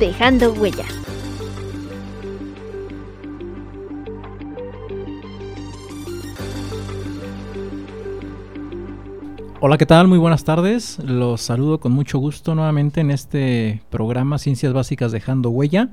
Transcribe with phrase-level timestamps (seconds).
[0.00, 0.86] dejando huella.
[9.60, 10.08] Hola, ¿qué tal?
[10.08, 10.98] Muy buenas tardes.
[11.00, 15.90] Los saludo con mucho gusto nuevamente en este programa Ciencias Básicas Dejando Huella.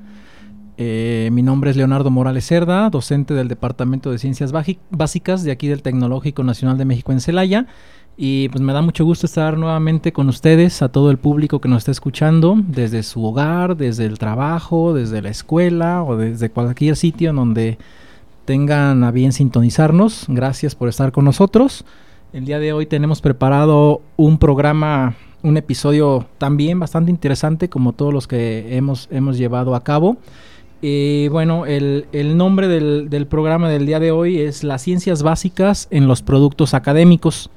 [0.78, 5.68] Eh, mi nombre es Leonardo Morales Cerda, docente del Departamento de Ciencias Básicas de aquí
[5.68, 7.66] del Tecnológico Nacional de México en Celaya.
[8.20, 11.68] Y pues me da mucho gusto estar nuevamente con ustedes, a todo el público que
[11.68, 16.96] nos está escuchando, desde su hogar, desde el trabajo, desde la escuela o desde cualquier
[16.96, 17.78] sitio en donde
[18.44, 20.24] tengan a bien sintonizarnos.
[20.26, 21.84] Gracias por estar con nosotros.
[22.32, 25.14] El día de hoy tenemos preparado un programa,
[25.44, 30.16] un episodio también bastante interesante como todos los que hemos, hemos llevado a cabo.
[30.82, 32.04] Y bueno, el,
[32.36, 36.74] nombre del, del, programa del día de hoy es Las ciencias básicas en los productos
[36.74, 37.50] académicos.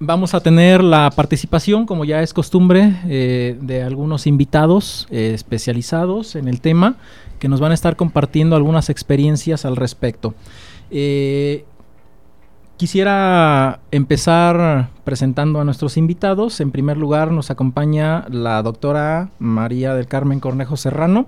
[0.00, 6.36] Vamos a tener la participación, como ya es costumbre, eh, de algunos invitados eh, especializados
[6.36, 6.96] en el tema
[7.40, 10.34] que nos van a estar compartiendo algunas experiencias al respecto.
[10.90, 11.64] Eh,
[12.78, 16.60] Quisiera empezar presentando a nuestros invitados.
[16.60, 21.26] En primer lugar nos acompaña la doctora María del Carmen Cornejo Serrano.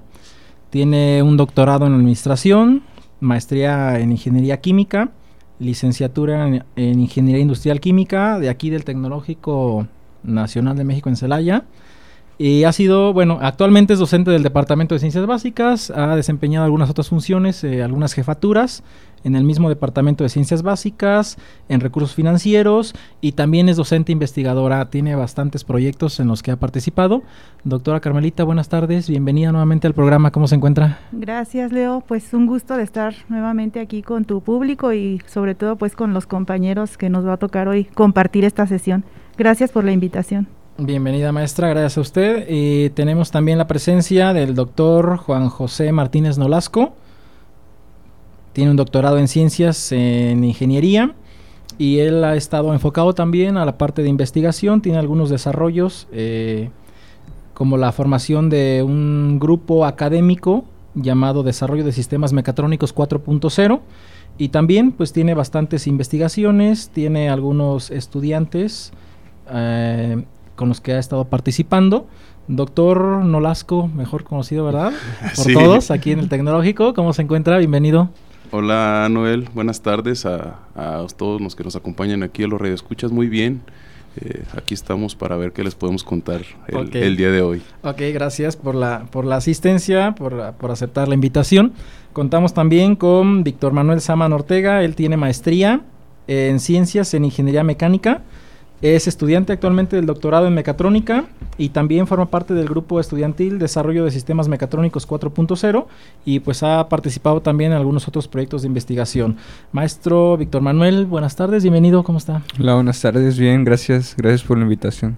[0.71, 2.85] Tiene un doctorado en administración,
[3.19, 5.11] maestría en ingeniería química,
[5.61, 9.87] licenciatura en, ingeniería industrial química de aquí del Tecnológico
[10.25, 11.65] Nacional de México en Celaya.
[12.43, 16.89] Y ha sido, bueno, actualmente es docente del Departamento de Ciencias Básicas, ha desempeñado algunas
[16.89, 18.83] otras funciones, eh, algunas jefaturas
[19.25, 21.37] en el mismo Departamento de Ciencias Básicas,
[21.69, 24.89] en recursos financieros y también es docente investigadora.
[24.89, 27.23] Tiene bastantes proyectos en los que ha participado.
[27.65, 29.11] Doctora Carmelita, buenas tardes.
[29.11, 30.31] Bienvenida nuevamente al programa.
[30.31, 30.99] ¿Cómo se encuentra?
[31.13, 32.03] Gracias, Leo.
[32.09, 36.15] Pues un gusto de estar nuevamente aquí con tu público y sobre todo pues con
[36.15, 39.05] los compañeros que nos va a tocar hoy compartir esta sesión.
[39.37, 40.49] Gracias por la invitación.
[40.83, 42.93] Bienvenida maestra, gracias a usted.
[42.95, 46.95] Tenemos también la presencia del doctor Juan José Martínez Nolasco.
[48.55, 51.15] Tiene un doctorado en ciencias en ingeniería
[51.77, 56.71] y él ha estado enfocado también a la parte de investigación, tiene algunos desarrollos eh,
[57.53, 60.65] como la formación de un grupo académico
[60.95, 63.81] llamado Desarrollo de Sistemas Mecatrónicos 4.0
[64.39, 68.93] y también pues tiene bastantes investigaciones, tiene algunos estudiantes
[69.53, 70.25] eh,
[70.61, 72.07] con los que ha estado participando.
[72.47, 74.93] Doctor Nolasco, mejor conocido, ¿verdad?
[75.37, 76.93] Por todos, aquí en el Tecnológico.
[76.93, 77.57] ¿Cómo se encuentra?
[77.57, 78.11] Bienvenido.
[78.51, 80.59] Hola Noel, buenas tardes a,
[81.17, 83.63] todos los que nos acompañan aquí a los Escuchas, muy bien.
[84.21, 87.63] Eh, aquí estamos para ver qué les podemos contar el, día de hoy.
[87.83, 91.73] Ok, gracias por la, por la asistencia, por, por aceptar la invitación.
[92.13, 95.81] Contamos también con Víctor Manuel Saman Ortega, él tiene maestría
[96.27, 98.25] en ciencias en ingeniería mecánica
[98.83, 101.27] es estudiante actualmente del doctorado en mecatrónica
[101.59, 105.87] y también forma parte del grupo estudiantil Desarrollo de Sistemas Mecatrónicos 4.0
[106.25, 109.37] y pues ha participado también en algunos otros proyectos de investigación.
[109.73, 112.43] Maestro Víctor Manuel, buenas tardes, bienvenido, ¿cómo está?
[112.59, 115.17] Hola, buenas tardes, bien, gracias, gracias por la invitación.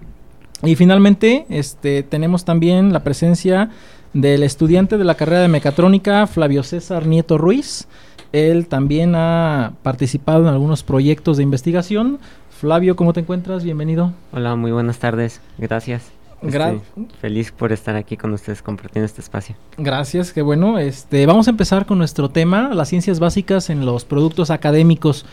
[0.61, 3.69] Y finalmente, este, tenemos también la presencia
[4.13, 7.87] del estudiante de la carrera de mecatrónica, Flavio César Nieto Ruiz.
[8.31, 12.19] Él también ha participado en algunos proyectos de investigación,
[12.63, 13.61] Flavio, ¿cómo te encuentras?
[13.65, 14.13] Bienvenido.
[14.31, 15.41] Hola, muy buenas tardes.
[15.57, 16.13] Gracias.
[17.19, 19.57] feliz por estar aquí con ustedes compartiendo este espacio.
[19.77, 20.79] Gracias, qué bueno.
[20.79, 25.25] Este, vamos a empezar con nuestro tema, las ciencias básicas en los productos académicos.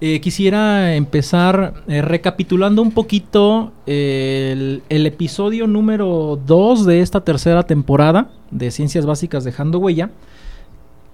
[0.00, 7.64] Eh, quisiera empezar eh, recapitulando un poquito el, el, episodio número 2 de esta tercera
[7.64, 10.08] temporada de Ciencias Básicas Dejando Huella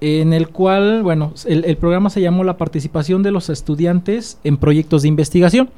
[0.01, 5.03] en el cual, bueno, el, programa se llamó La participación de los estudiantes en proyectos
[5.03, 5.71] de investigación.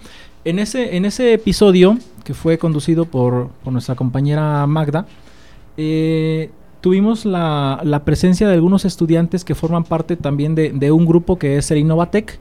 [0.45, 5.07] En ese, en ese episodio, que fue conducido por, nuestra compañera Magda,
[5.77, 6.51] eh,
[6.81, 11.57] tuvimos la, presencia de algunos estudiantes que forman parte también de, de un grupo que
[11.57, 12.39] es el Innovatec,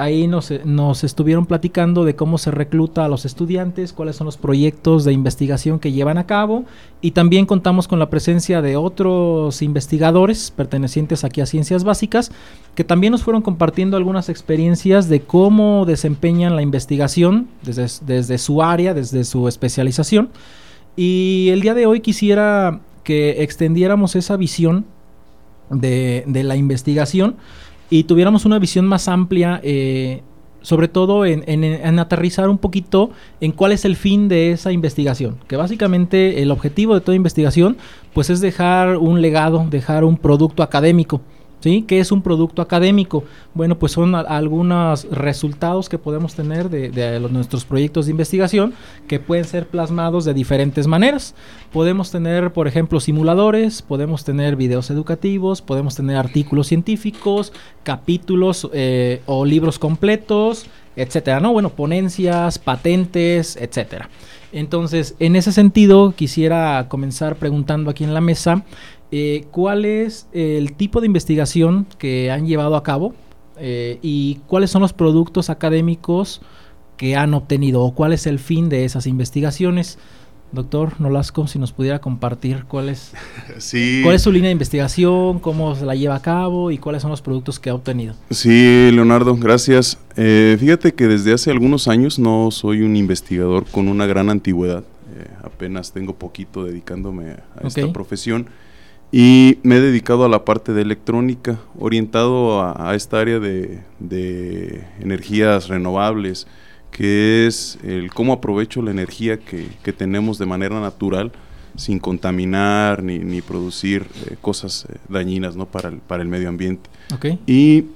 [0.00, 4.36] ahí nos, nos, estuvieron platicando de cómo se recluta a los estudiantes, cuáles son los
[4.36, 6.64] proyectos de investigación que llevan a cabo
[7.00, 12.32] y también contamos con la presencia de otros investigadores pertenecientes aquí a Ciencias Básicas
[12.74, 18.62] que también nos fueron compartiendo algunas experiencias de cómo desempeñan la investigación desde, desde su
[18.62, 20.30] área, desde su especialización.
[20.96, 24.84] Y el día de hoy quisiera que extendiéramos esa visión
[25.70, 27.36] de, la investigación
[27.90, 30.22] y tuviéramos una visión más amplia, eh,
[30.62, 33.10] sobre todo en, aterrizar un poquito
[33.40, 35.38] en cuál es el fin de esa investigación.
[35.48, 37.76] Que básicamente el objetivo de toda investigación
[38.14, 41.20] pues es dejar un legado, dejar un producto académico.
[41.60, 41.84] ¿Sí?
[41.86, 43.24] ¿Qué es un producto académico?
[43.52, 48.72] Bueno, pues son algunos resultados que podemos tener de, nuestros proyectos de investigación
[49.06, 51.34] que pueden ser plasmados de diferentes maneras.
[51.70, 57.52] Podemos tener, por ejemplo, simuladores, podemos tener videos educativos, podemos tener artículos científicos,
[57.84, 60.66] capítulos eh, o libros completos,
[60.96, 61.52] etcétera, ¿no?
[61.52, 64.08] Bueno, ponencias, patentes, etcétera.
[64.52, 68.64] Entonces, en ese sentido, quisiera comenzar preguntando aquí en la mesa
[69.12, 73.14] eh, ¿cuál es el tipo de investigación que han llevado a cabo
[73.58, 76.40] eh, y cuáles son los productos académicos
[76.96, 79.98] que han obtenido o cuál es el fin de esas investigaciones?
[80.52, 83.12] Doctor Nolasco, si nos pudiera compartir cuál es,
[84.02, 87.10] cuál es su línea de investigación, cómo se la lleva a cabo y cuáles son
[87.10, 88.14] los productos que ha obtenido.
[88.30, 89.98] Sí, Leonardo, gracias.
[90.16, 94.84] Eh, fíjate que desde hace algunos años no soy un investigador con una gran antigüedad.
[95.42, 98.46] apenas tengo poquito dedicándome a esta profesión.
[99.12, 103.80] Y me he dedicado a la parte de electrónica, orientado a, esta área de,
[105.00, 106.46] energías renovables,
[106.92, 111.32] que es el cómo aprovecho la energía que, tenemos de manera natural,
[111.76, 115.66] sin contaminar ni, producir eh, cosas eh, dañinas ¿no?
[115.66, 116.88] para, el, para el medio ambiente.
[117.46, 117.86] Y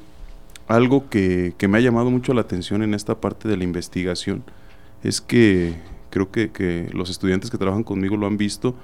[0.66, 4.42] algo que, me ha llamado mucho la atención en esta parte de la investigación
[5.04, 5.74] es que
[6.10, 8.74] creo que, que los estudiantes que trabajan conmigo lo han visto,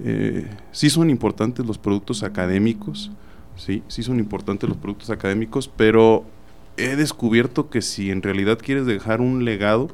[0.00, 3.10] eh, sí son importantes los productos académicos,
[3.56, 6.24] sí, sí son importantes los productos académicos, pero
[6.76, 9.88] he descubierto que si en realidad quieres dejar un legado,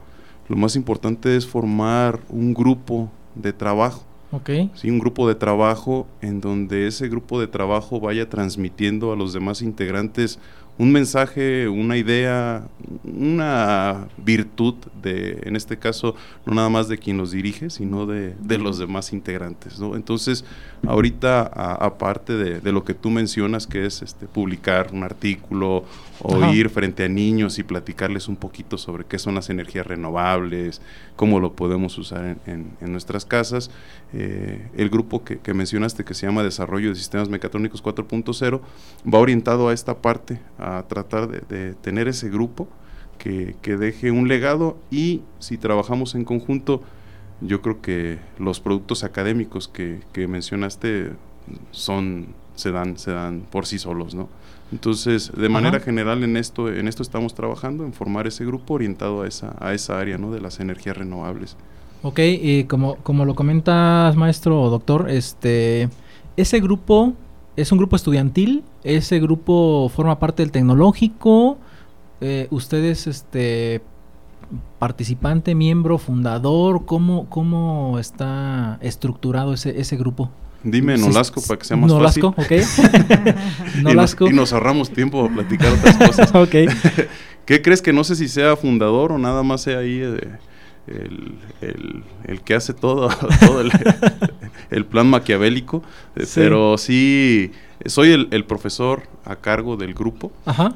[0.49, 4.05] lo más importante es formar un grupo de trabajo.
[4.33, 4.71] Okay.
[4.75, 9.33] Sí, un grupo de trabajo en donde ese grupo de trabajo vaya transmitiendo a los
[9.33, 10.39] demás integrantes
[10.81, 12.67] un mensaje, una idea,
[13.05, 16.15] una virtud de, en este caso,
[16.47, 19.79] no nada más de quien los dirige, sino de, los demás integrantes.
[19.79, 19.95] ¿no?
[19.95, 20.43] Entonces,
[20.87, 25.85] ahorita, aparte de, lo que tú mencionas, que es este, publicar un artículo
[26.23, 30.81] o ir frente a niños y platicarles un poquito sobre qué son las energías renovables,
[31.17, 33.71] cómo lo podemos usar en, nuestras casas,
[34.13, 38.61] eh, el grupo que, mencionaste, que se llama Desarrollo de Sistemas Mecatrónicos 4.0,
[39.13, 42.69] va orientado a esta parte, a tratar de, tener ese grupo
[43.19, 46.83] que, deje un legado y si trabajamos en conjunto,
[47.41, 51.13] yo creo que los productos académicos que, mencionaste
[51.71, 54.29] son se dan se dan por sí solos, ¿no?
[54.73, 59.23] Entonces, de manera general en esto en esto estamos trabajando en formar ese grupo orientado
[59.23, 60.31] a esa a esa área, ¿no?
[60.31, 61.57] De las energías renovables.
[62.03, 65.89] Ok, y como como lo comentas maestro o doctor, este
[66.37, 67.15] ese grupo
[67.57, 71.59] es un grupo estudiantil, ese grupo forma parte del tecnológico,
[72.21, 73.83] eh, ustedes este
[74.79, 80.31] participante, miembro, fundador, ¿cómo, cómo está estructurado ese, ese grupo?
[80.63, 82.61] Dime Nolasco para que sea más Nolasco, fácil.
[82.61, 83.37] ok.
[83.83, 84.29] Nolasco.
[84.29, 86.31] Y, nos, ahorramos tiempo a platicar otras cosas.
[86.35, 86.55] ok.
[87.47, 90.39] ¿Qué crees que no sé si sea fundador o nada más sea ahí eh,
[91.61, 93.09] el, que hace todo,
[93.41, 93.63] todo
[94.71, 95.83] el, plan maquiavélico?
[96.15, 97.53] Eh, pero sí,
[97.87, 100.31] soy el, profesor a cargo del grupo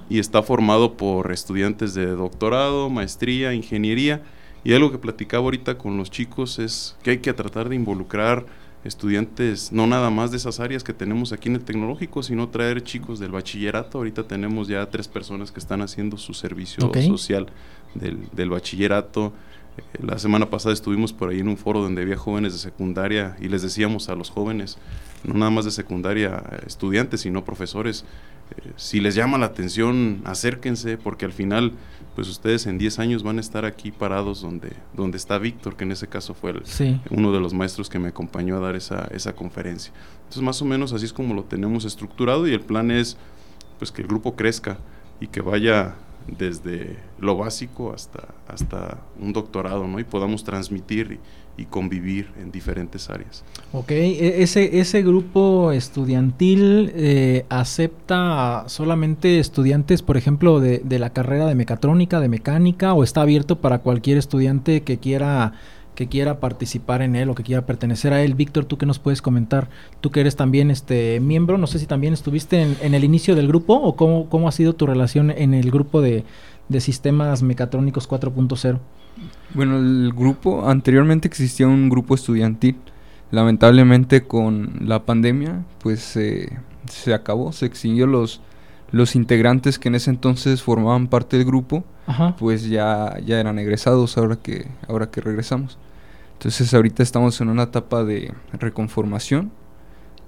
[0.08, 4.22] y está formado por estudiantes de doctorado, maestría, ingeniería.
[4.64, 8.46] Y algo que platicaba ahorita con los chicos es que hay que tratar de involucrar
[8.84, 12.82] estudiantes, no nada más de esas áreas que tenemos aquí en el tecnológico, sino traer
[12.82, 13.98] chicos del bachillerato.
[13.98, 17.46] Ahorita tenemos ya tres personas que están haciendo su servicio social
[17.94, 19.32] del, bachillerato.
[19.78, 23.36] Eh, la semana pasada estuvimos por ahí en un foro donde había jóvenes de secundaria
[23.40, 24.76] y les decíamos a los jóvenes,
[25.24, 28.04] no nada más de secundaria, estudiantes, sino profesores,
[28.50, 31.72] eh, si les llama la atención, acérquense, porque al final,
[32.14, 35.84] pues ustedes en 10 años van a estar aquí parados donde, donde está Víctor, que
[35.84, 36.54] en ese caso fue
[37.10, 39.92] uno de los maestros que me acompañó a dar esa, esa conferencia.
[40.18, 43.16] Entonces, más o menos así es como lo tenemos estructurado y el plan es
[43.78, 44.78] pues que el grupo crezca
[45.20, 45.94] y que vaya
[46.26, 49.98] desde lo básico hasta, hasta un doctorado, ¿no?
[50.00, 51.20] Y podamos transmitir y
[51.62, 53.44] convivir en diferentes áreas.
[53.72, 61.10] Ok, e, ese, ese grupo estudiantil eh, acepta solamente estudiantes, por ejemplo, de, de, la
[61.10, 65.52] carrera de mecatrónica, de mecánica, o está abierto para cualquier estudiante que quiera
[65.94, 68.34] que quiera participar en él o que quiera pertenecer a él.
[68.34, 69.68] Víctor, ¿tú qué nos puedes comentar?
[70.00, 73.36] Tú que eres también este miembro, no sé si también estuviste en, en el inicio
[73.36, 76.24] del grupo o cómo, cómo ha sido tu relación en el grupo de,
[76.68, 78.80] de sistemas mecatrónicos 4.0.
[79.54, 82.76] Bueno, el grupo, anteriormente existía un grupo estudiantil.
[83.30, 88.40] lamentablemente con la pandemia pues se acabó, se extinguió los,
[88.94, 91.84] los integrantes que en ese entonces formaban parte del grupo,
[92.38, 95.78] pues ya, ya eran egresados ahora que, ahora que regresamos.
[96.34, 99.50] Entonces ahorita estamos en una etapa de reconformación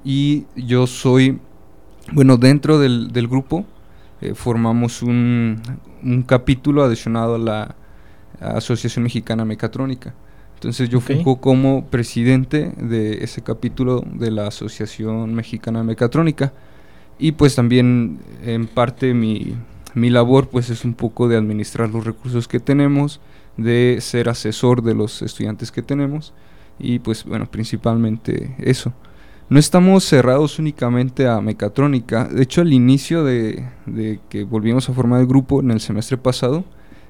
[0.04, 1.38] y yo soy,
[2.12, 3.64] bueno, dentro del, del grupo
[4.20, 5.62] eh, formamos un,
[6.02, 7.76] un, capítulo adicionado a la
[8.40, 10.14] Asociación Mexicana Mecatrónica.
[10.54, 16.52] Entonces yo fui como presidente de ese capítulo de la Asociación Mexicana Mecatrónica
[17.18, 19.54] y pues también en parte mi,
[19.94, 23.20] mi labor pues es un poco de administrar los recursos que tenemos,
[23.58, 26.32] de ser asesor de los estudiantes que tenemos
[26.78, 28.94] y pues bueno, principalmente eso.
[29.48, 34.92] No estamos cerrados únicamente a mecatrónica, de hecho al inicio de, de que volvimos a
[34.92, 36.64] formar el grupo en el semestre pasado,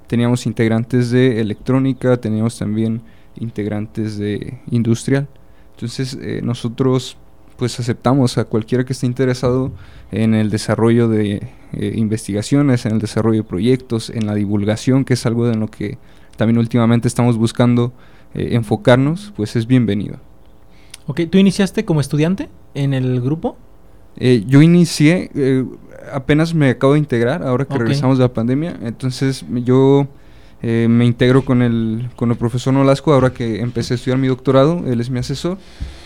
[0.07, 3.03] teníamos integrantes de electrónica, teníamos también
[3.39, 5.29] integrantes de industrial.
[5.75, 7.17] Entonces eh, nosotros
[7.57, 9.73] pues aceptamos a cualquiera que esté interesado
[10.13, 15.15] en el desarrollo de eh, investigaciones, en el desarrollo de proyectos, en la divulgación, que
[15.15, 15.99] es algo en lo que
[16.37, 17.93] también últimamente estamos buscando
[18.35, 20.19] eh, enfocarnos, pues es bienvenido.
[21.07, 23.57] Ok, ¿tú iniciaste como estudiante en el grupo?
[24.19, 25.31] yo inicié,
[26.13, 30.09] apenas me acabo de integrar, ahora que regresamos de la pandemia, entonces yo
[30.63, 34.27] eh, me integro con el, con el profesor Nolasco ahora que empecé a estudiar mi
[34.27, 35.59] doctorado, él es mi asesor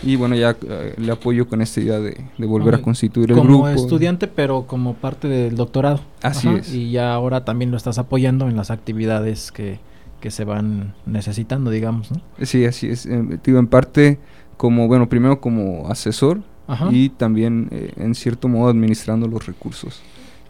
[0.03, 3.59] y bueno, ya eh, le apoyo con esta idea de, volver a constituir el grupo.
[3.59, 6.01] Como estudiante, pero como parte del doctorado.
[6.21, 6.73] Así es.
[6.73, 9.79] Y ya ahora también lo estás apoyando en las actividades que,
[10.19, 12.21] que se van necesitando, digamos, ¿no?
[12.41, 13.05] Sí, así es.
[13.05, 14.19] Eh, digo, en parte
[14.57, 16.41] como, bueno, primero como asesor
[16.89, 20.01] y también en cierto modo administrando los recursos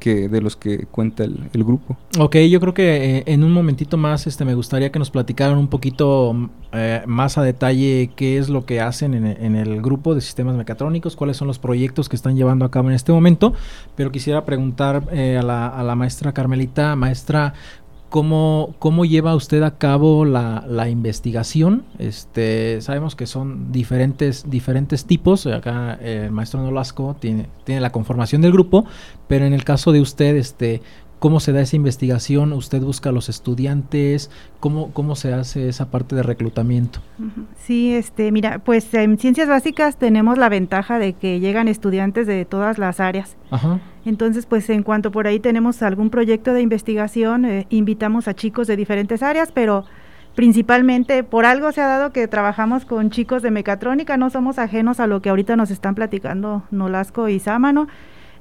[0.02, 1.96] que de los que cuenta el, grupo.
[2.18, 5.60] Ok, yo creo que eh, en un momentito más este, me gustaría que nos platicaran
[5.60, 10.22] un poquito eh, más a detalle qué es lo que hacen en, el grupo de
[10.22, 13.54] sistemas mecatrónicos, cuáles son los proyectos que están llevando a cabo en este momento,
[13.96, 17.54] pero quisiera preguntar eh, a, la, a la maestra Carmelita, maestra,
[18.12, 21.86] ¿Cómo, ¿Cómo lleva usted a cabo la, la, investigación?
[21.98, 25.48] Este, sabemos que son diferentes, diferentes tipos.
[25.48, 28.84] Acá el maestro Nolasco tiene, tiene la conformación del grupo,
[29.30, 30.82] pero en el caso de usted, este,
[31.22, 32.52] ¿Cómo se da esa investigación?
[32.52, 34.32] ¿Usted busca a los estudiantes?
[34.60, 37.00] ¿Cómo, ¿Cómo se hace esa parte de reclutamiento?
[37.60, 42.44] Sí, este, mira, pues en ciencias básicas tenemos la ventaja de que llegan estudiantes de
[42.46, 43.38] todas las áreas.
[43.52, 43.80] Ajá.
[44.04, 48.66] Entonces, pues en cuanto por ahí tenemos algún proyecto de investigación, eh, invitamos a chicos
[48.66, 49.86] de diferentes áreas, pero
[50.34, 55.00] principalmente por algo se ha dado que trabajamos con chicos de mecatrónica, no somos ajenos
[55.00, 57.88] a lo que ahorita nos están platicando Nolasco y Sámano.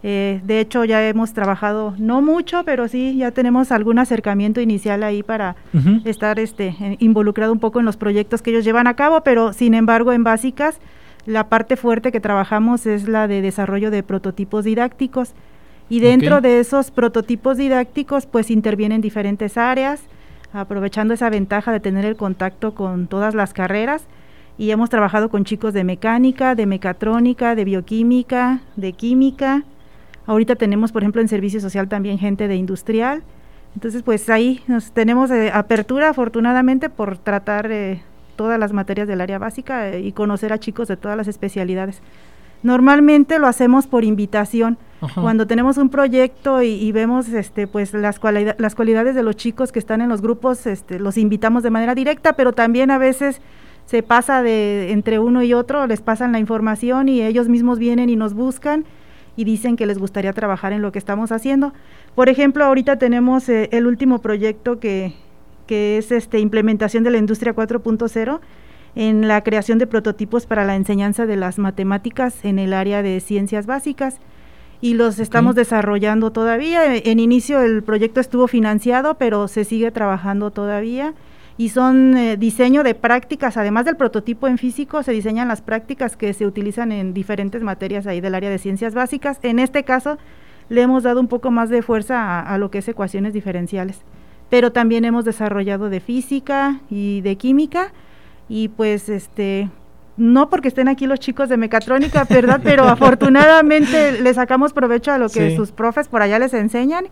[0.02, 5.02] Eh, de hecho, ya hemos trabajado, no mucho, pero sí, ya tenemos algún acercamiento inicial
[5.02, 5.56] ahí para
[6.04, 9.74] estar este, involucrado un poco en los proyectos que ellos llevan a cabo, pero sin
[9.74, 10.78] embargo, en básicas,
[11.26, 15.34] la parte fuerte que trabajamos es la de desarrollo de prototipos didácticos.
[15.90, 20.00] Y dentro de esos prototipos didácticos, pues intervienen diferentes áreas,
[20.52, 24.04] aprovechando esa ventaja de tener el contacto con todas las carreras.
[24.56, 29.64] Y hemos trabajado con chicos de mecánica, de mecatrónica, de bioquímica, de química,
[30.30, 33.24] Ahorita tenemos, por ejemplo, en servicio social también gente de industrial.
[33.74, 38.00] Entonces, pues ahí nos tenemos eh, apertura, afortunadamente, por tratar eh,
[38.36, 42.00] todas las materias del área básica eh, y conocer a chicos de todas las especialidades.
[42.62, 44.78] Normalmente lo hacemos por invitación.
[45.16, 48.20] Cuando tenemos un proyecto y, vemos este, pues, las,
[48.58, 51.96] las cualidades de los chicos que están en los grupos, este, los invitamos de manera
[51.96, 53.40] directa, pero también a veces
[53.84, 58.10] se pasa de entre uno y otro, les pasan la información y ellos mismos vienen
[58.10, 58.84] y nos buscan
[59.36, 61.72] y dicen que les gustaría trabajar en lo que estamos haciendo.
[62.14, 65.14] Por ejemplo, ahorita tenemos eh, el último proyecto que,
[65.66, 68.40] que es este implementación de la industria 4.0
[68.96, 73.20] en la creación de prototipos para la enseñanza de las matemáticas en el área de
[73.20, 74.16] ciencias básicas
[74.80, 76.96] y los estamos desarrollando todavía.
[76.96, 81.14] En inicio el proyecto estuvo financiado, pero se sigue trabajando todavía
[81.60, 86.16] y son eh, diseño de prácticas, además del prototipo en físico, se diseñan las prácticas
[86.16, 89.38] que se utilizan en diferentes materias ahí del área de ciencias básicas.
[89.42, 90.16] En este caso,
[90.70, 93.98] le hemos dado un poco más de fuerza a, lo que es ecuaciones diferenciales,
[94.48, 97.92] pero también hemos desarrollado de física y de química
[98.48, 99.68] y pues este
[100.16, 102.60] no porque estén aquí los chicos de mecatrónica, ¿verdad?
[102.64, 107.06] Pero afortunadamente le sacamos provecho a lo que sus profes por allá les enseñan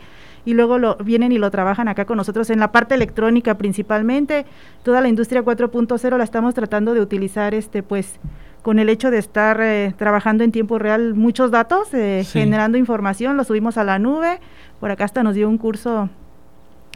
[0.44, 4.46] y luego lo vienen y lo trabajan acá con nosotros en la parte electrónica principalmente.
[4.82, 8.18] Toda la industria 4.0 la estamos tratando de utilizar este pues
[8.62, 13.36] con el hecho de estar eh, trabajando en tiempo real muchos datos, eh, generando información,
[13.36, 14.40] lo subimos a la nube.
[14.80, 16.08] Por acá hasta nos dio un curso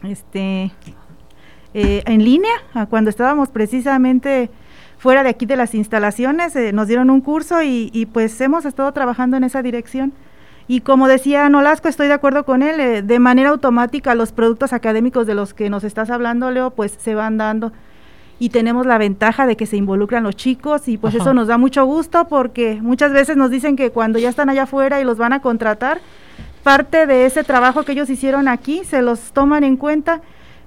[0.03, 0.71] este
[1.73, 2.51] eh, en línea,
[2.89, 4.51] cuando estábamos precisamente
[5.03, 8.91] fuera de aquí de las instalaciones, eh, nos dieron un curso y, pues hemos estado
[8.93, 10.13] trabajando en esa dirección.
[10.67, 14.73] Y como decía Nolasco, estoy de acuerdo con él, eh, de manera automática los productos
[14.73, 17.73] académicos de los que nos estás hablando, Leo, pues se van dando.
[18.39, 21.57] Y tenemos la ventaja de que se involucran los chicos y pues eso nos da
[21.57, 25.17] mucho gusto porque muchas veces nos dicen que cuando ya están allá afuera y los
[25.17, 26.01] van a contratar,
[26.63, 30.21] parte de ese trabajo que ellos hicieron aquí se los toman en cuenta.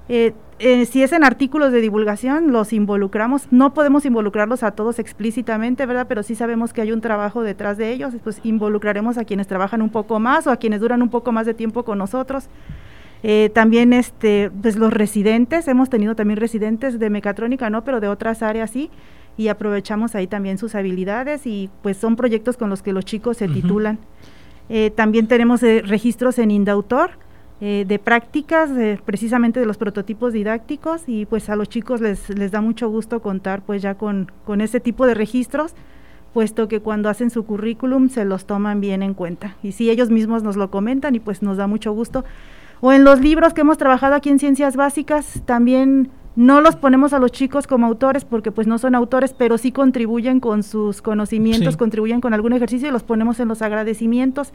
[0.08, 3.48] Eh, eh, si es en artículos de divulgación, los involucramos.
[3.50, 6.06] No podemos involucrarlos a todos explícitamente, ¿verdad?
[6.08, 8.14] Pero sí sabemos que hay un trabajo detrás de ellos.
[8.25, 11.44] Pues involucraremos a quienes trabajan un poco más o a quienes duran un poco más
[11.44, 12.48] de tiempo con nosotros.
[13.22, 18.08] Eh, también este, pues los residentes, hemos tenido también residentes de mecatrónica, no, pero de
[18.08, 18.90] otras áreas sí,
[19.36, 23.38] y aprovechamos ahí también sus habilidades y pues son proyectos con los que los chicos
[23.38, 23.98] se titulan.
[24.68, 27.12] Eh, también tenemos registros en Indautor,
[27.60, 28.70] eh, de prácticas
[29.04, 33.20] precisamente de los prototipos didácticos y pues a los chicos les, les da mucho gusto
[33.22, 35.75] contar pues ya con, con ese tipo de registros
[36.36, 39.56] puesto que cuando hacen su currículum se los toman bien en cuenta.
[39.62, 42.26] Y si ellos mismos nos lo comentan y pues nos da mucho gusto.
[42.82, 47.14] O en los libros que hemos trabajado aquí en ciencias básicas también no los ponemos
[47.14, 51.00] a los chicos como autores porque pues no son autores, pero sí contribuyen con sus
[51.00, 54.52] conocimientos, contribuyen con algún ejercicio y los ponemos en los agradecimientos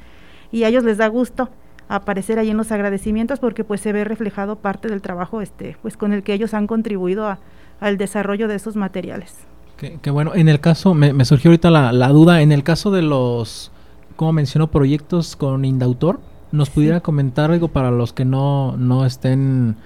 [0.51, 1.49] y a ellos les da gusto
[1.95, 5.97] aparecer ahí en los agradecimientos porque pues se ve reflejado parte del trabajo este pues
[5.97, 7.37] con el que ellos han contribuido
[7.79, 9.35] al desarrollo de esos materiales.
[9.77, 13.01] Que, bueno, en el caso, me, surgió ahorita la, la, duda, en el caso de
[13.01, 13.71] los,
[14.15, 16.19] como mencionó, proyectos con Indautor,
[16.51, 19.77] ¿nos pudiera comentar algo para los que no, no estén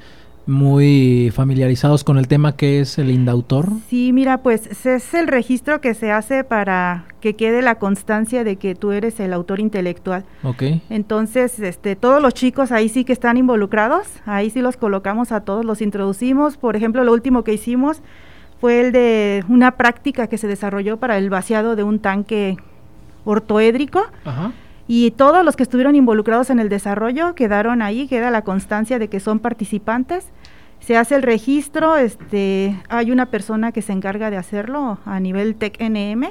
[0.48, 3.70] muy familiarizados con el tema que es el indautor.
[3.90, 8.58] Sí, mira, pues es el registro que se hace para que quede la constancia de
[8.58, 10.26] que tú eres el autor intelectual.
[10.44, 10.64] Ok.
[10.90, 15.42] Entonces, este, todos los chicos ahí sí que están involucrados, ahí sí los colocamos a
[15.42, 16.58] todos, los introducimos.
[16.58, 18.02] Por ejemplo, lo último que hicimos
[18.62, 22.58] fue el de una práctica que se desarrolló para el vaciado de un tanque
[23.26, 24.04] ortoédrico.
[24.24, 24.54] Ajá
[24.88, 29.08] y todos los que estuvieron involucrados en el desarrollo quedaron ahí, queda la constancia de
[29.08, 30.28] que son participantes.
[30.80, 35.56] Se hace el registro, este, hay una persona que se encarga de hacerlo a nivel
[35.56, 36.26] TEC-NM.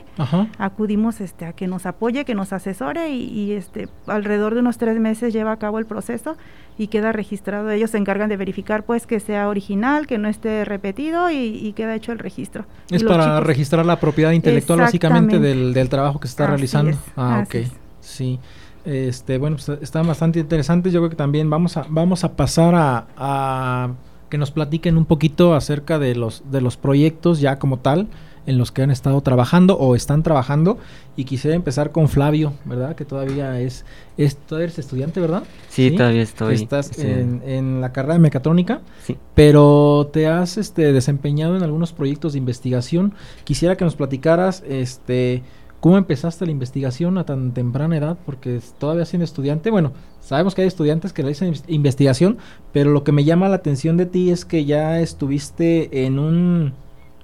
[0.58, 5.00] Acudimos este, a que nos apoye, que nos asesore y, este, alrededor de unos tres
[5.00, 6.36] meses lleva a cabo el proceso
[6.78, 7.68] y queda registrado.
[7.72, 11.96] Ellos se encargan de verificar pues que sea original, que no esté repetido y, queda
[11.96, 12.64] hecho el registro.
[12.90, 16.96] Es para registrar la propiedad intelectual básicamente del, del, trabajo que se está realizando.
[17.16, 17.56] ah, ok.
[18.04, 18.38] Sí.
[18.84, 20.92] Este, bueno, pues están bastante interesantes.
[20.92, 23.94] Yo creo que también vamos a, vamos a pasar a,
[24.28, 28.08] que nos platiquen un poquito acerca de los, de los proyectos ya como tal
[28.46, 30.76] en los que han estado trabajando o están trabajando.
[31.16, 32.94] Y quisiera empezar con Flavio, ¿verdad?
[32.94, 33.86] Que todavía es,
[34.18, 35.44] es todavía eres estudiante, ¿verdad?
[35.68, 36.56] Sí, todavía estoy.
[36.56, 39.16] Estás en, en, la carrera de mecatrónica, sí.
[39.34, 43.14] pero te has este, desempeñado en algunos proyectos de investigación.
[43.44, 45.42] Quisiera que nos platicaras, este
[45.84, 48.16] ¿Cómo empezaste la investigación a tan temprana edad?
[48.24, 52.38] Porque todavía siendo estudiante, bueno, sabemos que hay estudiantes que realizan investigación,
[52.72, 56.72] pero lo que me llama la atención de ti es que ya estuviste en un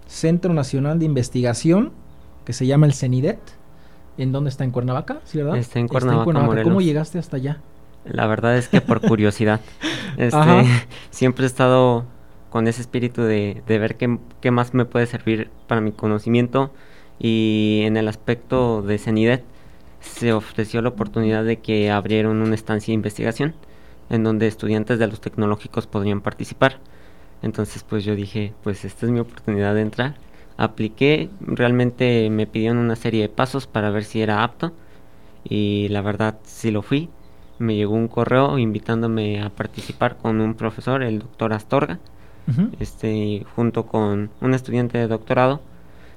[0.07, 1.93] Centro Nacional de Investigación
[2.45, 3.39] que se llama el CENIDET.
[4.19, 4.65] ¿En dónde está?
[4.65, 5.21] ¿En Cuernavaca?
[5.25, 5.57] ¿Sí, verdad?
[5.57, 7.63] Está en Cuernavaca, ¿Cómo llegaste hasta allá?
[8.05, 9.63] La verdad es que por curiosidad.
[10.19, 10.67] este,
[11.11, 12.05] siempre he estado
[12.51, 16.71] con ese espíritu de, de ver qué, qué más me puede servir para mi conocimiento
[17.21, 19.45] y en el aspecto de CENIDET
[20.01, 23.55] se ofreció la oportunidad de que abrieron una estancia de investigación
[24.09, 26.79] en donde estudiantes de los tecnológicos podrían participar.
[27.43, 30.17] Entonces pues yo dije, pues esta es mi oportunidad de entrar.
[30.57, 34.73] Apliqué, realmente me pidieron una serie de pasos para ver si era apto
[35.45, 37.11] y la verdad sí lo fui.
[37.59, 41.99] Me llegó un correo invitándome a participar con un profesor, el doctor Astorga,
[42.81, 45.61] este, junto con un estudiante de doctorado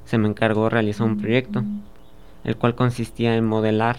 [0.06, 1.64] se me encargó realizar un proyecto,
[2.44, 3.98] el cual consistía en modelar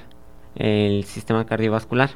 [0.56, 2.10] el sistema cardiovascular.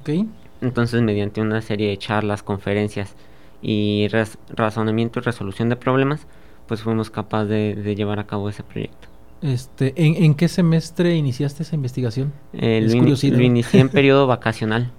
[0.00, 0.26] Okay.
[0.60, 3.14] Entonces, mediante una serie de charlas, conferencias
[3.62, 4.08] y
[4.54, 6.26] razonamiento y resolución de problemas,
[6.66, 9.08] pues fuimos capaces de, llevar a cabo ese proyecto.
[9.42, 12.32] Este, ¿en, qué semestre iniciaste esa investigación?
[12.54, 14.90] Eh, lo, inicié en periodo vacacional.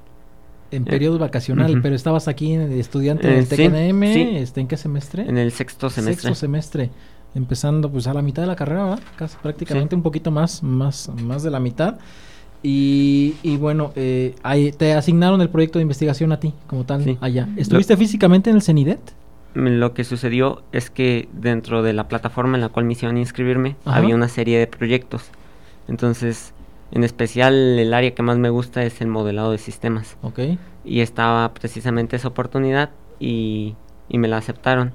[0.70, 5.24] En periodo vacacional, pero estabas aquí estudiante del TKM, este, ¿en qué semestre?
[5.28, 6.22] En el sexto semestre.
[6.22, 6.90] Sexto semestre
[7.36, 11.44] empezando pues a la mitad de la carrera, Casi prácticamente un poquito más, más, más
[11.44, 11.98] de la mitad.
[12.64, 17.18] Y, y bueno, eh, ahí te asignaron el proyecto de investigación a ti, como tal,
[17.22, 17.48] allá.
[17.56, 19.00] ¿Estuviste físicamente en el CENIDET?
[19.54, 23.76] Lo que sucedió es que dentro de la plataforma en la cual me hicieron inscribirme,
[23.86, 25.24] había una serie de proyectos.
[25.88, 26.54] Entonces,
[26.92, 30.18] en especial el área que más me gusta es el modelado de sistemas.
[30.22, 30.40] Ok.
[30.86, 33.76] Y estaba precisamente esa oportunidad y,
[34.10, 34.94] y me la aceptaron.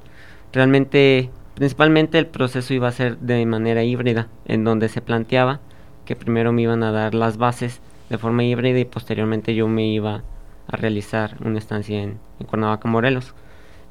[0.52, 1.30] Realmente
[1.62, 5.60] principalmente el proceso iba a ser de manera híbrida, en donde se planteaba
[6.04, 9.86] que primero me iban a dar las bases de forma híbrida y posteriormente yo me
[9.86, 10.24] iba
[10.66, 13.36] a realizar una estancia en, Cuernavaca, Morelos.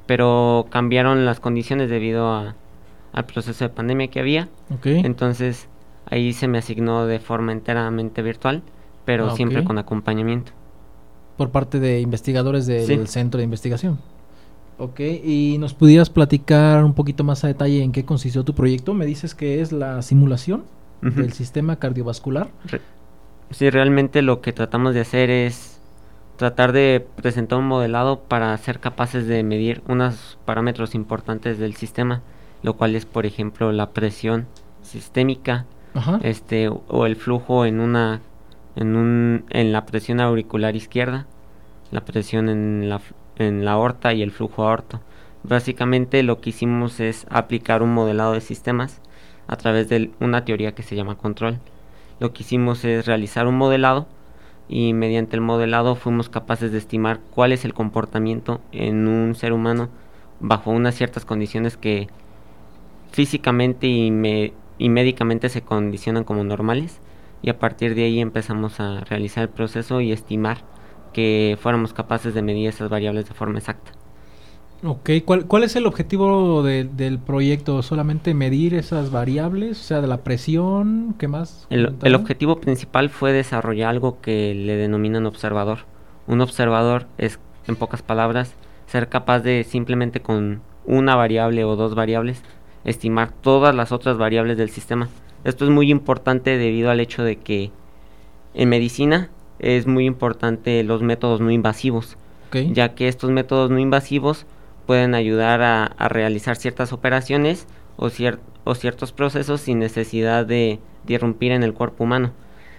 [0.04, 4.50] Pero cambiaron las condiciones debido al proceso de pandemia que había.
[4.84, 5.66] Entonces
[6.04, 8.60] ahí se me asignó de forma enteramente virtual,
[9.06, 10.52] pero ah, siempre con acompañamiento.
[11.38, 13.98] Por parte de investigadores del centro de investigación.
[14.82, 18.94] Ok, y nos pudieras platicar un poquito más a detalle en qué consistió tu proyecto.
[18.94, 20.64] Me dices que es la simulación
[21.02, 22.50] del sistema cardiovascular.
[23.50, 25.80] sí, realmente lo que tratamos de hacer es
[26.34, 32.22] tratar de presentar un modelado para ser capaces de medir unos parámetros importantes del sistema,
[32.64, 34.48] lo cual es, por ejemplo, la presión
[34.82, 35.64] sistémica,
[36.24, 38.20] este o el flujo en una
[38.74, 41.26] en un en la presión auricular izquierda,
[41.92, 43.00] la presión en la
[43.36, 45.00] en la aorta y el flujo aorto.
[45.42, 49.00] Básicamente lo que hicimos es aplicar un modelado de sistemas
[49.48, 51.58] a través de una teoría que se llama control.
[52.20, 54.06] Lo que hicimos es realizar un modelado
[54.68, 59.52] y mediante el modelado fuimos capaces de estimar cuál es el comportamiento en un ser
[59.52, 59.88] humano
[60.40, 62.08] bajo unas ciertas condiciones que
[63.10, 67.00] físicamente y, y médicamente se condicionan como normales
[67.42, 70.58] y a partir de ahí empezamos a realizar el proceso y estimar
[71.12, 73.92] que fuéramos capaces de medir esas variables de forma exacta.
[74.84, 77.82] Ok, ¿cuál, cuál es el objetivo del proyecto?
[77.82, 79.80] ¿Solamente medir esas variables?
[79.80, 81.68] O sea, de la presión, ¿qué más?
[81.70, 85.80] El, el, objetivo principal fue desarrollar algo que le denominan observador.
[86.26, 88.54] Un observador es, en pocas palabras,
[88.86, 92.42] ser capaz de simplemente con una variable o dos variables
[92.84, 95.08] estimar todas las otras variables del sistema.
[95.44, 97.70] Esto es muy importante debido al hecho de que
[98.54, 99.30] en medicina
[99.62, 102.16] es muy importante los métodos no invasivos,
[102.72, 104.44] ya que estos métodos no invasivos
[104.86, 108.10] pueden ayudar a, realizar ciertas operaciones o,
[108.64, 112.32] o, ciertos procesos sin necesidad de, de irrumpir en el cuerpo humano.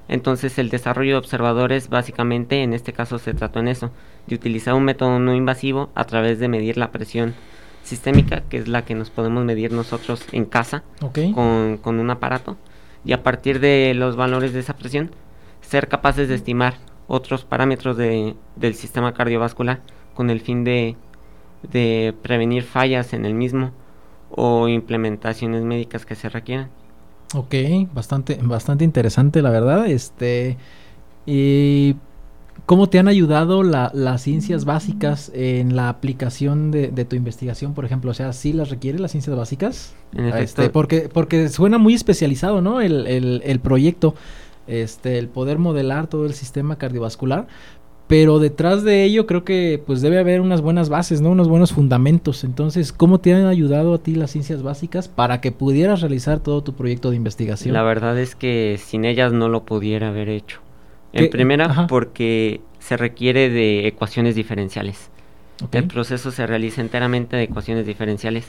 [0.10, 3.90] Entonces el desarrollo de observadores básicamente en este caso se trató en eso,
[4.28, 7.34] de utilizar un método no invasivo a través de medir la presión
[7.84, 10.84] sistémica, que es la que nos podemos medir nosotros en casa
[11.34, 12.58] con, con, un aparato,
[13.06, 15.12] y a partir de los valores de esa presión
[15.74, 16.76] ser capaces de estimar
[17.08, 19.82] otros parámetros de, del sistema cardiovascular
[20.14, 20.96] con el fin de,
[21.72, 23.72] de prevenir fallas en el mismo
[24.30, 26.70] o implementaciones médicas que se requieran.
[27.34, 27.56] Ok,
[27.92, 29.88] bastante, bastante interesante la verdad.
[29.88, 30.58] Este
[31.26, 31.96] y
[32.68, 38.12] ¿Cómo te han ayudado las ciencias básicas en la aplicación de, tu investigación, por ejemplo?
[38.12, 39.96] O sea, ¿sí las requiere las ciencias básicas?
[40.14, 42.80] En este, porque, porque suena muy especializado, ¿no?
[42.80, 44.14] El, el, el proyecto
[44.68, 47.48] este, el poder modelar todo el sistema cardiovascular,
[48.08, 51.32] pero detrás de ello creo que pues debe haber unas buenas bases, ¿no?
[51.32, 52.44] Unos buenos fundamentos.
[52.44, 56.62] Entonces, ¿cómo te han ayudado a ti las ciencias básicas para que pudieras realizar todo
[56.64, 57.74] tu proyecto de investigación?
[57.74, 60.60] La verdad es que sin ellas no lo pudiera haber hecho.
[61.14, 65.10] En primera, porque se requiere de ecuaciones diferenciales.
[65.72, 68.48] El proceso se realiza enteramente de ecuaciones diferenciales.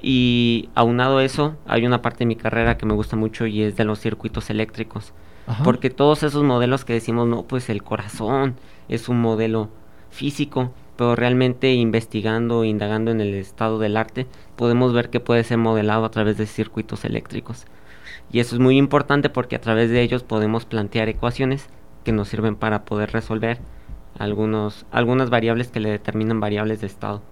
[0.00, 3.62] Y aunado a eso, hay una parte de mi carrera que me gusta mucho y
[3.62, 5.12] es de los circuitos eléctricos.
[5.62, 8.56] Porque todos esos modelos que decimos, no, pues el corazón
[8.88, 9.68] es un modelo
[10.10, 15.58] físico, pero realmente investigando, indagando en el estado del arte, podemos ver que puede ser
[15.58, 17.66] modelado a través de circuitos eléctricos.
[18.32, 21.68] Y eso es muy importante porque a través de ellos podemos plantear ecuaciones
[22.02, 23.58] que nos sirven para poder resolver
[24.18, 27.22] algunos, algunas variables que le determinan variables de estado.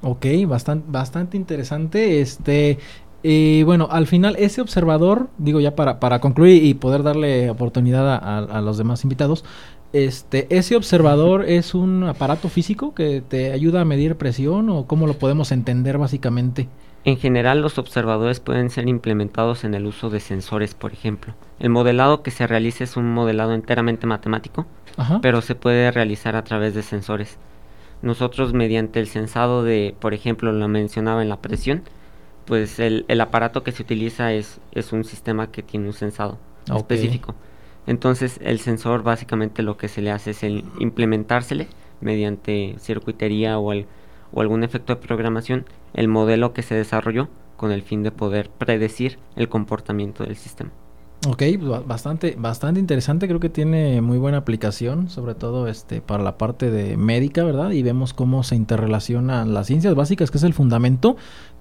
[0.00, 2.20] Ok, bastante, bastante interesante.
[2.20, 2.78] Este,
[3.22, 8.14] y bueno, al final ese observador, digo ya para, para concluir y poder darle oportunidad
[8.14, 9.44] a, los demás invitados,
[9.92, 15.06] este, ese observador es un aparato físico que te ayuda a medir presión o cómo
[15.06, 16.68] lo podemos entender básicamente.
[17.04, 21.34] En general los observadores pueden ser implementados en el uso de sensores, por ejemplo.
[21.58, 24.66] El modelado que se realiza es un modelado enteramente matemático,
[25.22, 27.38] pero se puede realizar a través de sensores.
[28.02, 31.82] Nosotros mediante el sensado de, por ejemplo, lo mencionaba en la presión,
[32.48, 36.38] pues el, el, aparato que se utiliza es, es un sistema que tiene un sensado
[36.74, 37.34] específico.
[37.86, 41.68] Entonces el sensor básicamente lo que se le hace es el implementársele
[42.00, 43.86] mediante circuitería o, el,
[44.32, 48.48] o algún efecto de programación el modelo que se desarrolló con el fin de poder
[48.48, 50.70] predecir el comportamiento del sistema.
[51.26, 56.22] Ok, pues bastante, bastante interesante, creo que tiene muy buena aplicación, sobre todo este para
[56.22, 57.72] la parte de médica, ¿verdad?
[57.72, 61.16] Y vemos cómo se interrelacionan las ciencias básicas, que es el fundamento,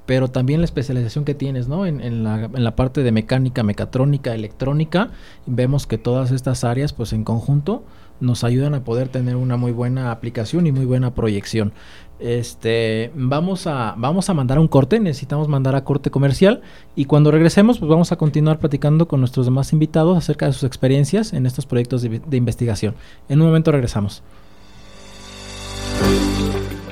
[0.07, 1.85] pero también la especialización que tienes, ¿no?
[1.85, 5.11] En, la, parte de mecánica, mecatrónica, electrónica,
[5.45, 7.83] vemos que todas estas áreas, pues en conjunto,
[8.21, 11.73] nos ayudan a poder tener una muy buena aplicación y muy buena proyección.
[12.19, 16.61] Este, vamos a, vamos a mandar un corte, necesitamos mandar a corte comercial
[16.95, 20.63] y cuando regresemos pues vamos a continuar platicando con nuestros demás invitados acerca de sus
[20.63, 22.95] experiencias en estos proyectos de investigación.
[23.27, 24.23] En un momento regresamos.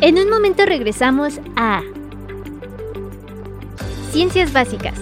[0.01, 1.82] En un momento regresamos a
[4.15, 4.97] Ciencias Básicas,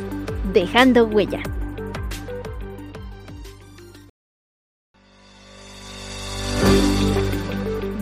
[0.54, 1.44] dejando huella.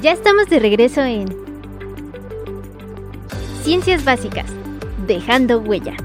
[0.02, 1.26] Ya estamos de regreso en
[3.62, 4.50] Ciencias Básicas,
[5.06, 5.98] dejando huella.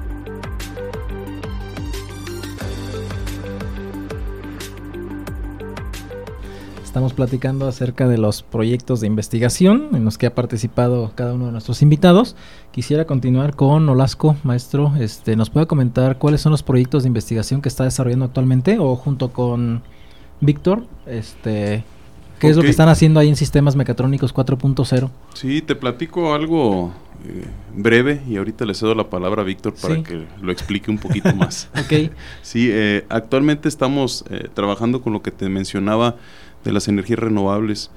[6.96, 11.44] Estamos platicando acerca de los proyectos de investigación en los que ha participado cada uno
[11.44, 12.36] de nuestros invitados.
[12.72, 14.94] Quisiera continuar con Olasco, maestro.
[14.98, 18.96] Este, ¿Nos puede comentar cuáles son los proyectos de investigación que está desarrollando actualmente o
[18.96, 19.82] junto con
[20.40, 20.86] Víctor?
[21.04, 21.84] Este,
[22.38, 25.10] ¿Qué es lo que están haciendo ahí en Sistemas Mecatrónicos 4.0?
[25.34, 30.02] Sí, te platico algo eh, breve y ahorita le cedo la palabra a Víctor para
[30.02, 31.68] que lo explique un poquito más.
[31.78, 32.10] ok.
[32.42, 36.16] Sí, eh, actualmente estamos eh, trabajando con lo que te mencionaba
[36.66, 37.90] de las energías renovables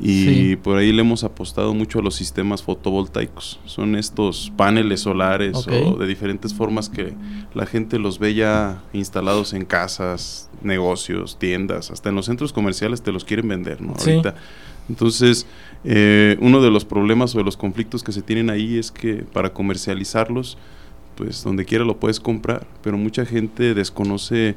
[0.00, 3.60] y por ahí le hemos apostado mucho a los sistemas fotovoltaicos.
[3.66, 7.14] Son estos paneles solares o de diferentes formas que
[7.54, 13.02] la gente los ve ya instalados en casas, negocios, tiendas, hasta en los centros comerciales
[13.02, 13.94] te los quieren vender, ¿no?
[13.98, 14.36] Ahorita.
[14.88, 15.46] Entonces,
[15.84, 19.24] eh, uno de los problemas o de los conflictos que se tienen ahí es que
[19.32, 20.56] para comercializarlos,
[21.16, 24.54] pues donde quiera lo puedes comprar, pero mucha gente desconoce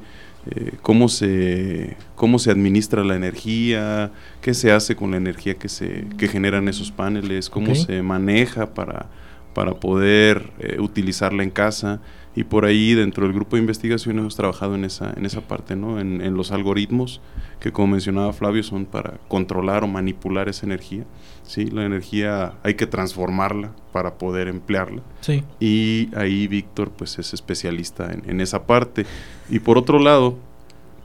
[0.51, 5.69] eh, cómo, se, cómo se administra la energía, qué se hace con la energía que,
[5.69, 9.07] se, que generan esos paneles, cómo se maneja para,
[9.53, 12.01] para poder eh, utilizarla en casa.
[12.35, 15.75] Y por ahí dentro del grupo de investigación hemos trabajado en esa, en esa parte,
[15.75, 15.99] ¿no?
[15.99, 17.21] en, en los algoritmos
[17.59, 21.05] que como mencionaba Flavio son para controlar o manipular esa energía.
[21.43, 21.65] ¿sí?
[21.67, 25.01] La energía hay que transformarla para poder emplearla.
[25.21, 25.43] Sí.
[25.59, 29.05] Y ahí Víctor pues es especialista en, en, esa parte.
[29.49, 30.37] Y por otro lado,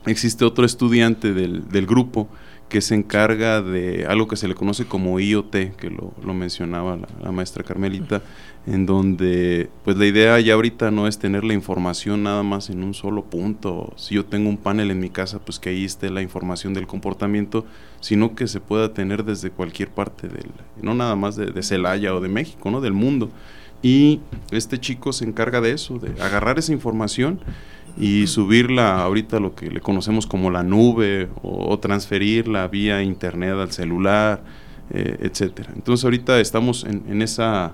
[0.05, 2.27] existe otro estudiante del, del grupo
[2.69, 6.99] que se encarga de algo que se le conoce como IoT, que lo, lo mencionaba
[7.21, 8.21] la, maestra Carmelita,
[8.67, 12.83] en donde pues la idea ya ahorita no es tener la información nada más en
[12.83, 16.11] un solo punto, si yo tengo un panel en mi casa, pues que ahí esté
[16.11, 17.65] la información del comportamiento,
[18.01, 22.13] sino que se pueda tener desde cualquier parte del, no nada más de, de Celaya
[22.13, 22.81] o de México, ¿no?
[22.81, 23.31] del mundo.
[23.81, 24.19] Y
[24.51, 27.39] este chico se encarga de eso, de agarrar esa información
[27.99, 33.71] y subirla ahorita lo que le conocemos como la nube o, transferirla vía internet al
[33.71, 34.41] celular,
[34.91, 35.71] eh, etcétera.
[35.75, 37.73] Entonces ahorita estamos en, esa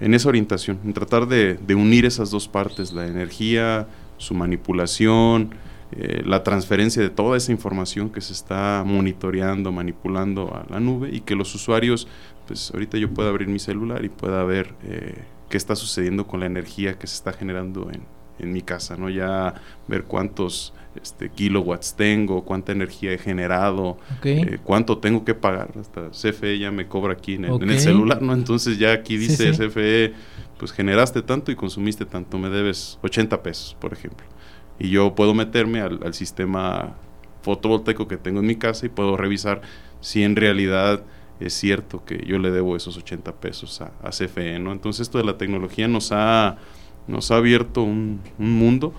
[0.00, 5.54] en esa orientación, en tratar de, de, unir esas dos partes, la energía, su manipulación,
[5.92, 11.08] eh, la transferencia de toda esa información que se está monitoreando, manipulando a la nube
[11.10, 12.06] y que los usuarios,
[12.46, 15.14] pues ahorita yo pueda abrir mi celular y pueda ver eh,
[15.48, 18.02] qué está sucediendo con la energía que se está generando en,
[18.38, 19.10] en mi casa, ¿no?
[19.10, 19.54] Ya
[19.86, 24.40] ver cuántos este, kilowatts tengo, cuánta energía he generado, okay.
[24.40, 25.70] eh, cuánto tengo que pagar.
[25.78, 27.68] Hasta CFE ya me cobra aquí en el, okay.
[27.68, 28.32] en el, celular, ¿no?
[28.32, 29.68] Entonces ya aquí dice sí, sí.
[29.68, 30.14] CFE,
[30.58, 34.26] pues generaste tanto y consumiste tanto, me debes 80 pesos, por ejemplo.
[34.78, 36.96] Y yo puedo meterme al, al sistema
[37.42, 39.60] fotovoltaico que tengo en mi casa y puedo revisar
[40.00, 41.02] si en realidad
[41.40, 44.72] es cierto que yo le debo esos 80 pesos a, a CFE, ¿no?
[44.72, 46.58] Entonces esto de la tecnología nos ha
[47.08, 48.92] nos ha abierto un, un, mundo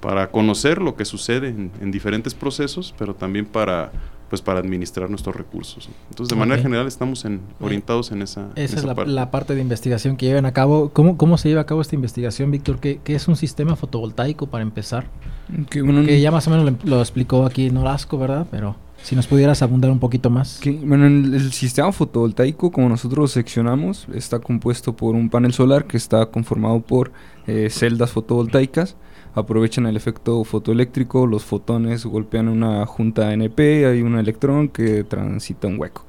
[0.00, 3.90] para conocer lo que sucede en, en, diferentes procesos, pero también para
[4.28, 5.88] pues para administrar nuestros recursos.
[6.10, 6.48] Entonces, de okay.
[6.48, 9.12] manera general, estamos en, orientados en esa, esa, en esa es la parte.
[9.12, 9.54] la parte.
[9.54, 10.90] de investigación que llevan a cabo.
[10.92, 12.80] ¿Cómo, cómo se lleva a cabo esta investigación, Víctor?
[12.80, 15.06] ¿Qué, ¿Qué, es un sistema fotovoltaico para empezar?
[15.48, 18.48] Bueno, que ya más o menos lo, lo explicó aquí Norasco, ¿verdad?
[18.50, 18.74] Pero
[19.06, 20.58] si nos pudieras abundar un poquito más.
[20.58, 25.84] Que, bueno, el, el, sistema fotovoltaico, como nosotros seccionamos, está compuesto por un panel solar
[25.84, 27.12] que está conformado por
[27.46, 28.96] eh, celdas fotovoltaicas.
[29.36, 35.68] Aprovechan el efecto fotoeléctrico, los fotones golpean una junta NP, hay un electrón que transita
[35.68, 36.04] un hueco.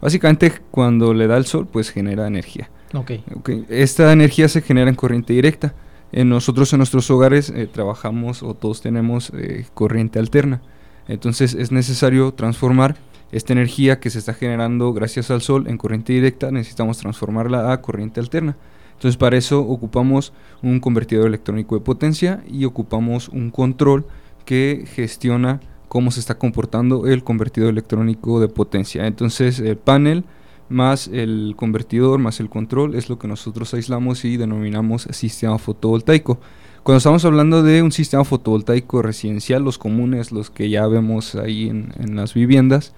[0.00, 2.68] Básicamente, cuando le da el sol, pues genera energía.
[2.92, 3.22] Okay.
[3.32, 3.64] okay.
[3.68, 5.72] Esta energía se genera en corriente directa.
[6.10, 10.62] En nosotros en nuestros hogares eh, trabajamos o todos tenemos eh, corriente alterna.
[11.10, 12.96] Entonces es necesario transformar
[13.32, 17.82] esta energía que se está generando gracias al sol en corriente directa, necesitamos transformarla a
[17.82, 18.56] corriente alterna.
[18.92, 24.06] Entonces para eso ocupamos un convertidor electrónico de potencia y ocupamos un control
[24.44, 29.06] que gestiona cómo se está comportando el convertidor electrónico de potencia.
[29.06, 30.24] Entonces el panel
[30.68, 36.38] más el convertidor más el control es lo que nosotros aislamos y denominamos sistema fotovoltaico.
[36.82, 41.68] Cuando estamos hablando de un sistema fotovoltaico residencial, los comunes, los que ya vemos ahí
[41.68, 42.94] en, las viviendas,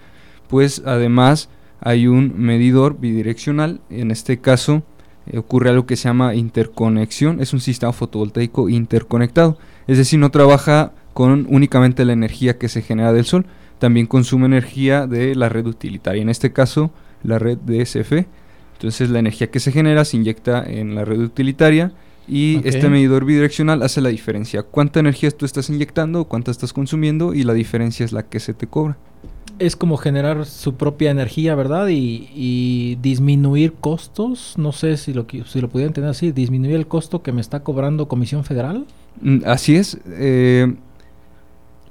[0.48, 1.48] pues además
[1.80, 4.84] hay un medidor bidireccional, en este caso
[5.26, 10.30] eh, ocurre algo que se llama interconexión, es un sistema fotovoltaico interconectado, es decir, no
[10.30, 13.46] trabaja con únicamente la energía que se genera del sol,
[13.80, 16.92] también consume energía de la red utilitaria, en este caso
[17.24, 18.26] la red DSF.
[18.74, 21.92] Entonces la energía que se genera se inyecta en la red utilitaria
[22.28, 24.62] y este medidor bidireccional hace la diferencia.
[24.62, 28.54] Cuánta energía tú estás inyectando, cuánta estás consumiendo y la diferencia es la que se
[28.54, 28.96] te cobra.
[29.58, 31.88] Es como generar su propia energía, ¿verdad?
[31.90, 34.54] Y, disminuir costos.
[34.56, 36.32] No sé si lo, si lo pudiera entender así.
[36.32, 38.86] Disminuir el costo que me está cobrando Comisión Federal.
[39.20, 39.98] Mm, así es.
[40.06, 40.74] Eh,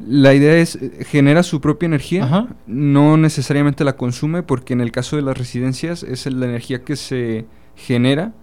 [0.08, 4.92] la idea es, eh, genera su propia energía, no necesariamente la consume, porque en el
[4.92, 8.34] caso de las residencias es la energía que se genera,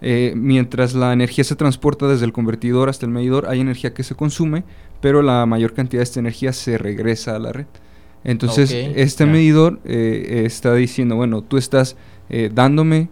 [0.00, 4.02] eh, mientras la energía se transporta desde el convertidor hasta el medidor, hay energía que
[4.02, 4.64] se consume,
[5.00, 7.66] pero la mayor cantidad de esta energía se regresa a la red.
[8.24, 11.96] Entonces, este medidor eh, está diciendo, bueno, tú estás
[12.52, 13.08] dándome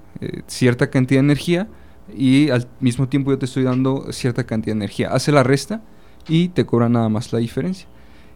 [0.48, 1.68] cierta cantidad de energía
[2.16, 5.10] y al mismo tiempo yo te estoy dando cierta cantidad de energía.
[5.10, 5.82] Hace la resta
[6.28, 7.86] y te cobra nada más la diferencia.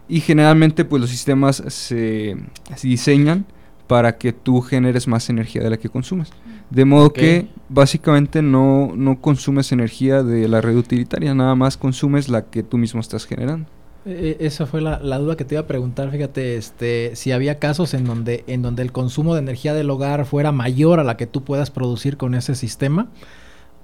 [0.07, 2.35] Y generalmente pues los sistemas se,
[2.81, 3.45] diseñan
[3.89, 6.31] para que tú generes más energía de la que consumes.
[6.69, 12.29] De modo que básicamente no, no consumes energía de la red utilitaria, nada más consumes
[12.29, 13.67] la que tú mismo estás generando.
[14.05, 17.57] E, e, esa fue la, duda que te iba a preguntar, fíjate, este, si había
[17.57, 21.17] casos en donde, en donde el consumo de energía del hogar fuera mayor a la
[21.17, 23.09] que tú puedas producir con ese sistema,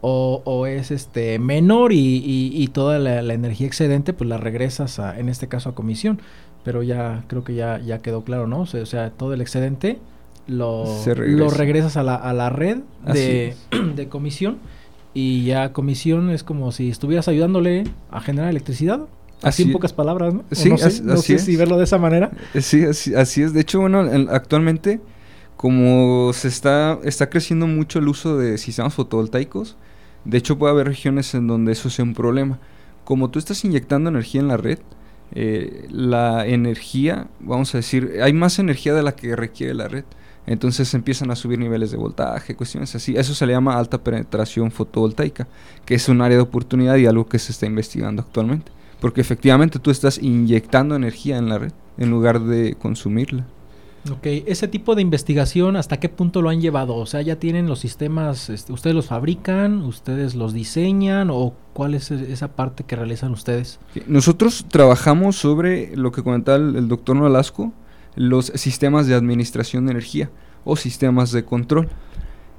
[0.08, 5.48] o, es este menor y, toda la, energía excedente pues la regresas a, en este
[5.48, 6.22] caso a comisión
[6.66, 10.00] pero ya creo que ya, ya quedó claro no o sea, todo el excedente
[10.48, 13.56] lo, lo regresas a la, a la red de,
[13.96, 14.58] de, comisión
[15.14, 19.02] y ya comisión es como si estuvieras ayudándole a generar electricidad
[19.42, 20.44] Así, en pocas palabras, ¿no?
[20.52, 20.70] Sí,
[21.04, 22.32] no sé, si verlo de esa manera.
[22.54, 23.54] Eh, sí, así, es.
[23.54, 24.00] De hecho, bueno,
[24.32, 25.02] actualmente,
[25.56, 29.78] como se está, está creciendo mucho el uso de sistemas fotovoltaicos,
[30.24, 32.60] de hecho, puede haber regiones en donde eso sea un problema.
[33.04, 34.80] Como tú estás inyectando energía en la red,
[35.34, 40.06] eh, la energía, vamos a decir, hay más energía de la que requiere la red.
[40.48, 43.16] Entonces empiezan a subir niveles de voltaje, cuestiones así.
[43.18, 45.48] Eso se le llama alta penetración fotovoltaica,
[45.86, 48.72] que es un área de oportunidad y algo que se está investigando actualmente.
[49.02, 53.46] Porque efectivamente tú estás inyectando energía en la red en lugar de consumirla.
[54.12, 56.96] Ok, ese tipo de investigación, ¿hasta qué punto lo han llevado?
[56.96, 61.96] O sea, ¿ya tienen los sistemas, este, ustedes los fabrican, ustedes los diseñan o cuál
[61.96, 63.80] es e-, esa parte que realizan ustedes?
[64.06, 67.74] Nosotros trabajamos sobre lo que comentaba el, doctor Nolasco,
[68.16, 70.30] los sistemas de administración de energía
[70.66, 71.90] o sistemas de control.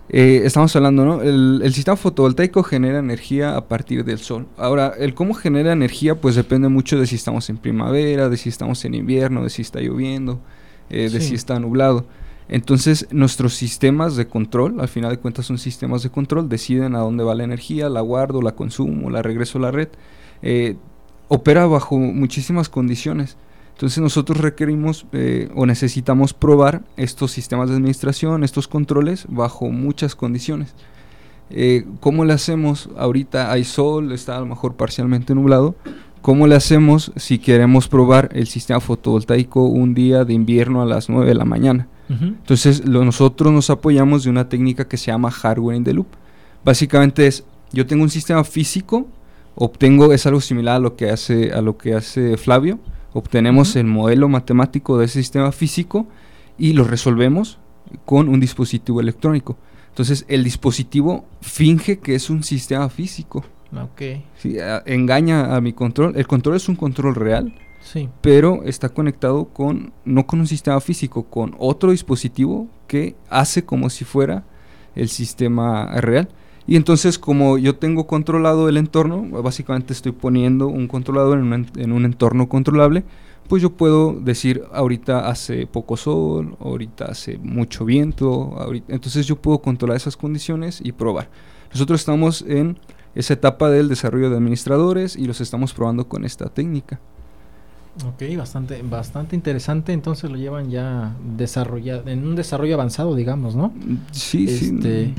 [0.08, 1.22] Eh, estamos hablando, ¿no?
[1.22, 4.46] El, el, sistema fotovoltaico genera energía a partir del sol.
[4.56, 8.48] Ahora, el cómo genera energía, pues depende mucho de si estamos en primavera, de si
[8.48, 10.40] estamos en invierno, de si está lloviendo
[10.90, 12.06] eh, de si está nublado.
[12.48, 17.00] Entonces, nuestros sistemas de control, al final de cuentas son sistemas de control, deciden a
[17.00, 19.88] dónde va la energía, la guardo, la consumo, la regreso a la red.
[20.42, 20.76] Eh,
[21.28, 23.36] opera bajo muchísimas condiciones.
[23.72, 30.14] Entonces nosotros requerimos eh, o necesitamos probar estos sistemas de administración, estos controles, bajo muchas
[30.14, 30.74] condiciones.
[32.00, 32.88] ¿Cómo le hacemos?
[32.96, 35.76] Ahorita hay sol, está a lo mejor parcialmente nublado,
[36.26, 41.08] ¿Cómo le hacemos si queremos probar el sistema fotovoltaico un día de invierno a las
[41.08, 41.86] 9 de la mañana?
[42.08, 46.08] Entonces nosotros nos apoyamos de una técnica que se llama hardware in the loop.
[46.64, 49.06] Básicamente es, yo tengo un sistema físico,
[49.54, 52.80] obtengo, es algo similar a lo que hace, a lo que hace Flavio,
[53.12, 56.08] obtenemos el modelo matemático de ese sistema físico
[56.58, 57.60] y lo resolvemos
[58.04, 59.58] con un dispositivo electrónico.
[59.90, 63.44] Entonces el dispositivo finge que es un sistema físico.
[63.72, 64.02] Ok.
[64.36, 66.14] Sí, engaña a mi control.
[66.16, 67.54] El control es un control real.
[67.80, 68.08] Sí.
[68.20, 73.90] Pero está conectado con, no con un sistema físico, con otro dispositivo que hace como
[73.90, 74.44] si fuera
[74.94, 76.28] el sistema real.
[76.66, 81.66] Y entonces como yo tengo controlado el entorno, básicamente estoy poniendo un controlador en un,
[81.76, 83.04] en un entorno controlable,
[83.48, 88.56] pues yo puedo decir ahorita hace poco sol, ahorita hace mucho viento,
[88.88, 91.28] entonces yo puedo controlar esas condiciones y probar.
[91.72, 92.78] Nosotros estamos en
[93.16, 97.00] esa etapa del desarrollo de administradores y los estamos probando con esta técnica.
[98.04, 99.92] Ok, bastante, bastante interesante.
[99.92, 103.72] Entonces lo llevan ya desarrollado, en un desarrollo avanzado, digamos, ¿no?
[104.12, 104.76] Sí, sí.
[104.76, 105.14] Este,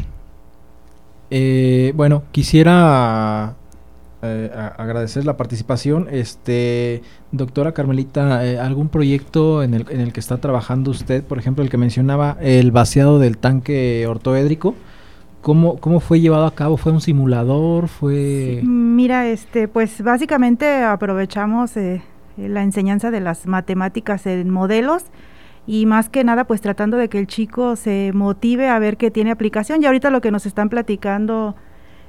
[1.32, 3.56] eh, bueno, quisiera
[4.22, 6.08] eh, agradecer la participación.
[6.12, 11.24] Este, doctora Carmelita, eh, ¿algún proyecto en el, en el que está trabajando usted?
[11.24, 14.76] Por ejemplo, el que mencionaba, el vaciado del tanque ortoédrico.
[15.48, 16.76] ¿Cómo, ¿Cómo fue llevado a cabo?
[16.76, 17.88] ¿Fue un simulador?
[17.88, 18.60] ¿Fue...?
[18.66, 22.02] mira, este, pues básicamente aprovechamos eh,
[22.36, 25.06] la enseñanza de las matemáticas en modelos
[25.66, 29.10] y más que nada pues tratando de que el chico se motive a ver que
[29.10, 29.82] tiene aplicación.
[29.82, 31.56] Y ahorita lo que nos están platicando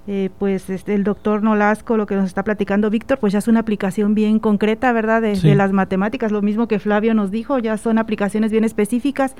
[0.09, 3.47] eh, pues este, el doctor Nolasco, lo que nos está platicando Víctor, pues ya es
[3.47, 5.23] una aplicación bien concreta, ¿verdad?
[5.23, 9.37] De, de, las matemáticas, lo mismo que Flavio nos dijo, ya son aplicaciones bien específicas.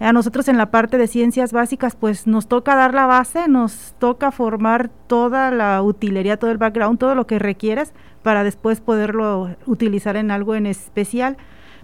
[0.00, 3.94] A nosotros en la parte de ciencias básicas, pues nos toca dar la base, nos
[3.98, 7.92] toca formar toda la utilería, todo el background, todo lo que requieres
[8.22, 11.36] para después poderlo utilizar en algo en especial.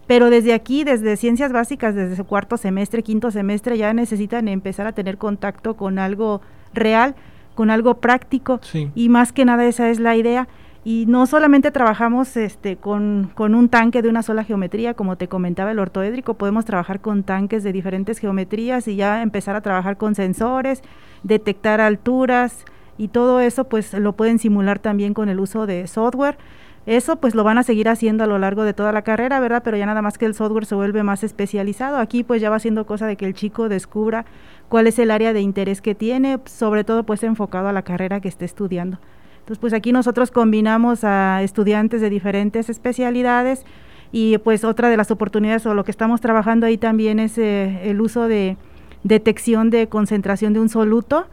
[0.06, 4.86] Pero desde aquí, desde ciencias básicas, desde su cuarto semestre, quinto semestre, ya necesitan empezar
[4.86, 6.40] a tener contacto con algo
[6.72, 7.16] real,
[7.54, 8.60] con algo práctico.
[8.94, 10.48] Y más que nada esa es la idea.
[10.88, 15.26] Y no solamente trabajamos este, con, con, un tanque de una sola geometría, como te
[15.26, 19.96] comentaba el ortoédrico, podemos trabajar con tanques de diferentes geometrías y ya empezar a trabajar
[19.96, 20.82] con sensores,
[21.24, 22.64] detectar alturas
[22.98, 26.38] y todo eso pues lo pueden simular también con el uso de software.
[26.86, 29.62] Eso pues lo van a seguir haciendo a lo largo de toda la carrera, ¿verdad?
[29.64, 31.96] Pero ya nada más que el software se vuelve más especializado.
[31.96, 34.24] Aquí pues ya va siendo cosa de que el chico descubra
[34.68, 38.20] cuál es el área de interés que tiene, sobre todo pues enfocado a la carrera
[38.20, 38.98] que esté estudiando.
[39.46, 43.64] Entonces pues aquí nosotros combinamos a estudiantes de diferentes especialidades
[44.10, 47.88] y pues otra de las oportunidades o lo que estamos trabajando ahí también es eh,
[47.88, 48.56] el uso de
[49.04, 51.28] detección de concentración de un soluto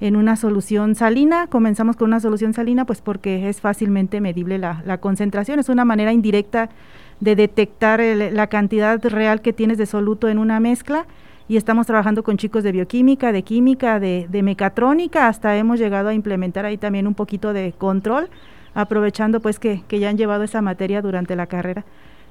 [0.00, 1.48] en una solución salina.
[1.48, 5.58] Comenzamos con una solución salina, pues porque es fácilmente medible la, concentración.
[5.58, 6.70] Es una manera indirecta
[7.18, 11.06] de detectar la cantidad real que tienes de soluto en una mezcla.
[11.48, 16.08] Y estamos trabajando con chicos de bioquímica, de química, de, de mecatrónica, hasta hemos llegado
[16.08, 18.28] a implementar ahí también un poquito de control,
[18.74, 21.84] aprovechando pues que, que ya han llevado esa materia durante la carrera.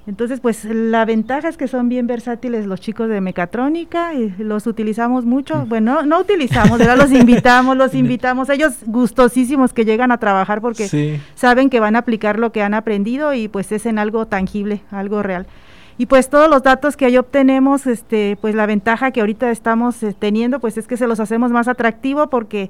[0.08, 4.68] Entonces, pues la ventaja es que son bien versátiles los chicos de mecatrónica y los
[4.68, 5.66] utilizamos mucho.
[5.66, 5.70] Mm.
[5.70, 8.50] Bueno, no utilizamos, los invitamos, los invitamos.
[8.50, 12.76] Ellos gustosísimos que llegan a trabajar porque saben que van a aplicar lo que han
[12.76, 15.48] aprendido y pues es en algo tangible, algo real.
[15.98, 20.04] Y pues todos los datos que ahí obtenemos, este, pues la ventaja que ahorita estamos
[20.04, 22.70] eh, teniendo, pues es que se los hacemos más atractivo porque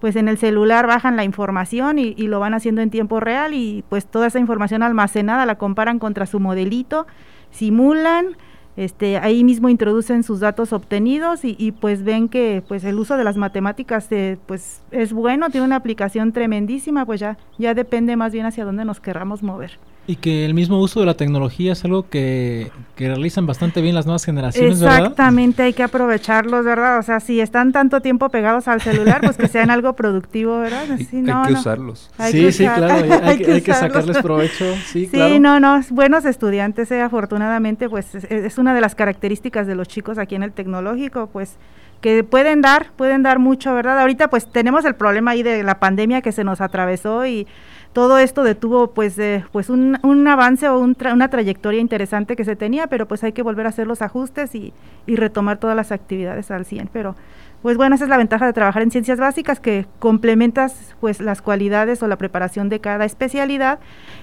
[0.00, 3.84] pues en el celular bajan la información y, lo van haciendo en tiempo real y
[3.88, 7.06] pues toda esa información almacenada la comparan contra su modelito,
[7.50, 8.36] simulan,
[8.76, 13.24] este, ahí mismo introducen sus datos obtenidos y, pues ven que pues el uso de
[13.24, 18.32] las matemáticas eh, pues es bueno, tiene una aplicación tremendísima, pues ya, ya depende más
[18.32, 19.72] bien hacia dónde nos querramos mover.
[20.10, 24.06] Y que el mismo uso de la tecnología es algo que, realizan bastante bien las
[24.06, 26.98] nuevas generaciones, Exactamente, hay que aprovecharlos, ¿verdad?
[26.98, 30.86] O sea, si están tanto tiempo pegados al celular, pues que sean algo productivo, ¿verdad?
[30.98, 32.10] Sí, hay que usarlos.
[32.28, 37.88] sí, sí, claro, hay, que, sacarles provecho, sí, sí no, no, buenos estudiantes, eh, afortunadamente,
[37.88, 41.56] pues es, una de las características de los chicos aquí en el tecnológico, pues
[42.00, 44.00] que pueden dar, pueden dar mucho, ¿verdad?
[44.00, 47.46] Ahorita pues tenemos el problema ahí de la pandemia que se nos atravesó y
[47.92, 52.54] todo esto detuvo pues eh, pues un, un, avance o una trayectoria interesante que se
[52.56, 54.72] tenía, pero pues hay que volver a hacer los ajustes y,
[55.06, 56.90] y, retomar todas las actividades al 100.
[56.92, 57.16] Pero
[57.62, 61.42] pues bueno, esa es la ventaja de trabajar en ciencias básicas, que complementas pues las
[61.42, 63.80] cualidades o la preparación de cada especialidad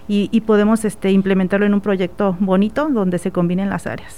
[0.08, 4.16] y, y podemos este, implementarlo en un proyecto bonito donde se combinen las áreas.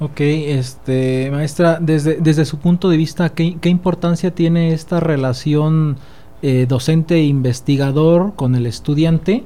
[0.00, 5.96] Ok, este, maestra, desde, desde su punto de vista, ¿qué, qué importancia tiene esta relación
[6.42, 9.44] eh, docente e investigador con el estudiante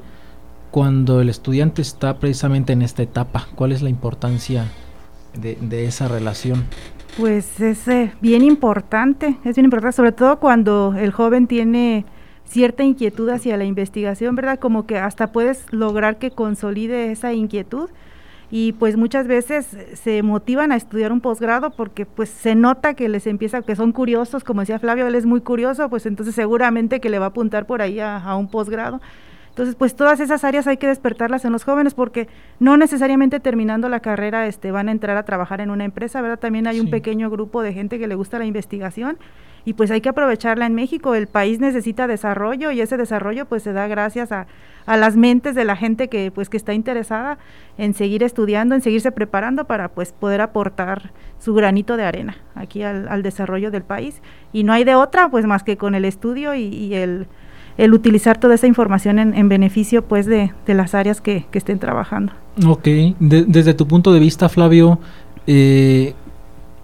[0.70, 3.48] cuando el estudiante está precisamente en esta etapa?
[3.54, 4.66] ¿Cuál es la importancia
[5.34, 6.64] de, esa relación?
[7.18, 12.04] Pues es eh, bien importante, es bien importante, sobre todo cuando el joven tiene
[12.44, 14.58] cierta inquietud hacia la investigación, ¿verdad?
[14.58, 17.88] Como que hasta puedes lograr que consolide esa inquietud
[18.54, 23.08] y pues muchas veces se motivan a estudiar un posgrado porque pues se nota que
[23.08, 27.00] les empieza, que son curiosos, como decía Flavio, él es muy curioso, pues entonces seguramente
[27.00, 29.00] que le va a apuntar por ahí a, un posgrado.
[29.48, 32.28] Entonces, pues todas esas áreas hay que despertarlas en los jóvenes porque
[32.60, 36.38] no necesariamente terminando la carrera este, van a entrar a trabajar en una empresa, ¿verdad?
[36.38, 39.16] También hay un pequeño grupo de gente que le gusta la investigación
[39.64, 41.14] y pues hay que aprovecharla en México.
[41.14, 44.46] El país necesita desarrollo y ese desarrollo pues se da gracias a,
[44.86, 47.38] a las mentes de la gente que pues que está interesada
[47.78, 52.82] en seguir estudiando, en seguirse preparando para pues poder aportar su granito de arena aquí
[52.82, 54.20] al, desarrollo del país.
[54.52, 57.26] Y no hay de otra pues más que con el estudio y, el,
[57.78, 61.58] el, utilizar toda esa información en, en beneficio pues de, de, las áreas que, que
[61.58, 62.32] estén trabajando.
[62.66, 62.86] Ok,
[63.18, 64.98] desde tu punto de vista Flavio,
[65.46, 66.14] eh,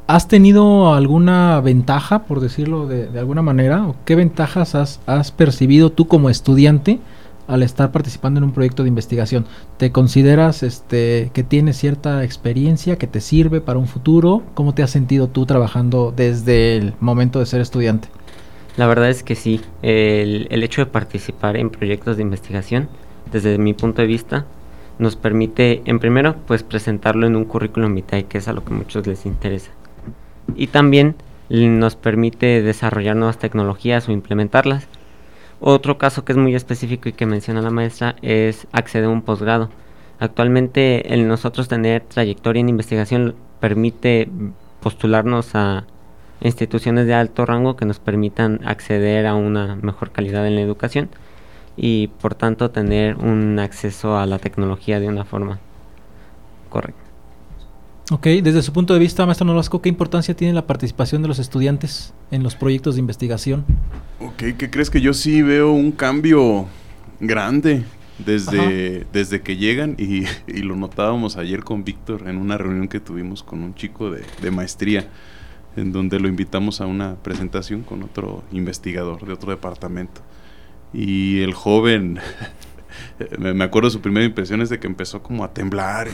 [0.09, 3.87] ¿Has tenido alguna ventaja, por decirlo de, alguna manera?
[3.89, 6.99] ¿O ¿Qué ventajas has, percibido tú como estudiante
[7.47, 9.45] al estar participando en un proyecto de investigación?
[9.77, 14.45] ¿Te consideras este, que tienes cierta experiencia que te sirve para un futuro?
[14.55, 18.09] ¿Cómo te has sentido tú trabajando desde el momento de ser estudiante?
[18.79, 19.61] La verdad es que sí.
[19.83, 22.89] El, el hecho de participar en proyectos de investigación,
[23.31, 24.47] desde mi punto de vista,
[24.99, 28.73] nos permite, en primero, pues presentarlo en un currículum vitae, que es a lo que
[28.73, 29.71] a muchos les interesa.
[30.55, 31.15] Y también
[31.49, 34.87] nos permite desarrollar nuevas tecnologías o implementarlas.
[35.61, 39.23] Otro caso que es muy específico y que menciona la maestra es acceder a un
[39.23, 39.71] posgrado.
[40.21, 44.29] Actualmente el nosotros tener trayectoria en investigación permite
[44.81, 45.85] postularnos a
[46.41, 51.09] instituciones de alto rango que nos permitan acceder a una mejor calidad en la educación
[51.77, 55.59] y por tanto tener un acceso a la tecnología de una forma
[56.69, 57.08] correcta.
[58.11, 61.39] Ok, desde su punto de vista, maestro Nolasco, ¿qué importancia tiene la participación de los
[61.39, 63.67] estudiantes en los proyectos de investigación?
[64.19, 66.67] Ok, ¿qué crees que yo sí veo un cambio
[67.21, 67.85] grande
[68.19, 70.25] desde, desde que llegan y,
[70.63, 74.51] lo notábamos ayer con Víctor en una reunión que tuvimos con un chico de, de
[74.51, 75.07] maestría
[75.77, 80.23] en donde lo invitamos a una presentación con otro investigador de otro departamento.
[80.95, 82.21] Y el joven,
[83.39, 86.09] me acuerdo su primera impresión es de que empezó como a temblar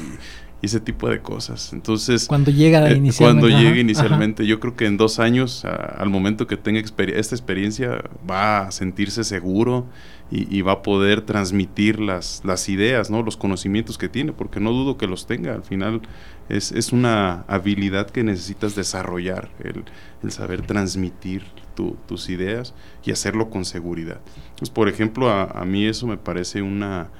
[0.65, 1.73] y, ese tipo de cosas.
[1.73, 6.11] Entonces, cuando llega eh, inicialmente, cuando llega inicialmente, yo creo que en dos años, al
[6.11, 9.87] momento que tenga esta experiencia, va a sentirse seguro
[10.31, 13.23] y, va a poder transmitir las, las ideas, ¿no?
[13.23, 15.55] los conocimientos que tiene, porque no dudo que los tenga.
[15.55, 16.01] Al final
[16.49, 19.85] es, es una habilidad que necesitas desarrollar, el,
[20.23, 21.45] el saber transmitir
[21.75, 24.21] tus ideas y hacerlo con seguridad.
[24.59, 27.11] Pues, por ejemplo, a, mí eso me parece una,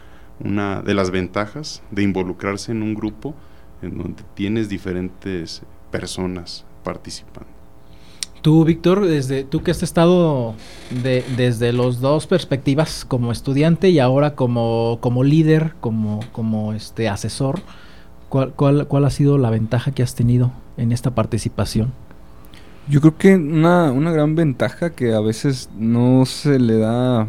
[0.41, 3.35] una de las ventajas de involucrarse en un grupo
[3.83, 7.49] en donde tienes diferentes personas participando.
[8.43, 10.55] Tú, Víctor, desde tú que has estado
[10.91, 17.09] de, desde las dos perspectivas, como estudiante y ahora como, como líder, como, como este
[17.09, 17.61] asesor,
[18.29, 21.93] ¿cuál, cuál, ¿cuál ha sido la ventaja que has tenido en esta participación?
[22.87, 27.29] Yo creo que una, una gran ventaja que a veces no se le da,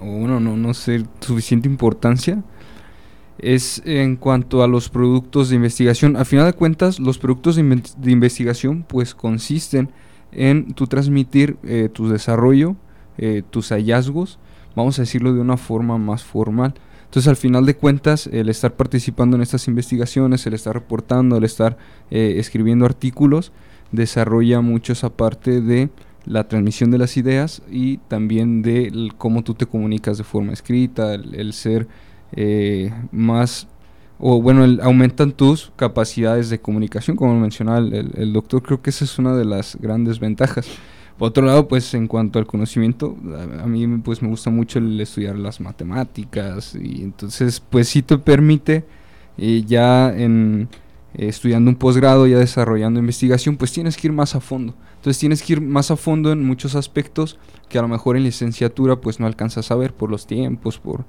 [0.00, 2.42] o bueno, no, no sé, suficiente importancia,
[3.38, 6.16] es en cuanto a los productos de investigación.
[6.16, 9.90] A final de cuentas, los productos de, investigación pues consisten
[10.32, 12.76] en tu transmitir eh, tu desarrollo,
[13.18, 14.38] eh, tus hallazgos,
[14.74, 16.74] vamos a decirlo de una forma más formal.
[17.04, 21.44] Entonces, al final de cuentas, el estar participando en estas investigaciones, el estar reportando, el
[21.44, 21.78] estar
[22.10, 23.52] eh, escribiendo artículos,
[23.92, 25.88] desarrolla mucho esa parte de
[26.26, 31.14] la transmisión de las ideas y también de cómo tú te comunicas de forma escrita,
[31.14, 31.86] el, ser
[32.32, 33.68] eh, más,
[34.18, 39.04] o bueno, aumentan tus capacidades de comunicación, como mencionaba el, el, doctor, creo que esa
[39.04, 40.66] es una de las grandes ventajas.
[41.16, 43.16] Por otro lado, pues en cuanto al conocimiento,
[43.62, 48.18] a, mí pues me gusta mucho el estudiar las matemáticas y entonces pues sí te
[48.18, 48.84] permite
[49.38, 50.68] eh, ya en
[51.16, 54.74] eh, estudiando un posgrado, ya desarrollando investigación, pues tienes que ir más a fondo.
[54.96, 57.38] Entonces tienes que ir más a fondo en muchos aspectos
[57.68, 61.04] que a lo mejor en licenciatura pues no alcanzas a ver por los tiempos, por,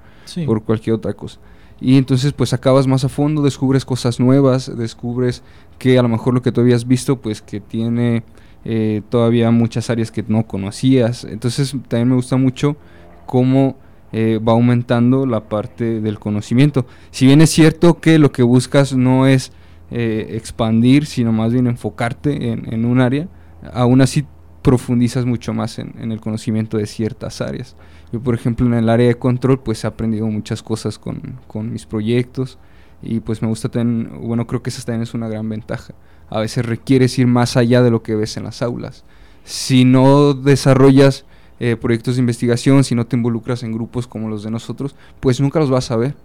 [0.45, 1.39] por cualquier otra cosa.
[1.79, 5.43] Y entonces pues acabas más a fondo, descubres cosas nuevas, descubres
[5.77, 8.23] que a lo mejor lo que tú habías visto pues que tiene
[8.65, 11.23] eh, todavía muchas áreas que no conocías.
[11.23, 12.77] Entonces también me gusta mucho
[13.25, 13.77] cómo
[14.11, 16.85] eh, va aumentando la parte del conocimiento.
[17.11, 19.51] Si bien es cierto que lo que buscas no es
[19.89, 23.29] eh, expandir, sino más bien enfocarte en, un área,
[23.71, 24.25] aún así
[24.61, 27.77] profundizas mucho más en, el conocimiento de ciertas áreas.
[28.11, 31.39] Yo, por ejemplo, en el área de control, pues he aprendido muchas cosas con,
[31.71, 32.57] mis proyectos
[33.01, 35.93] y pues me gusta tener, bueno, creo que esa también es una gran ventaja.
[36.29, 39.05] A veces requieres ir más allá de lo que ves en las aulas.
[39.45, 41.25] Si no desarrollas
[41.61, 45.39] eh, proyectos de investigación, si no te involucras en grupos como los de nosotros, pues
[45.39, 46.15] nunca los vas a ver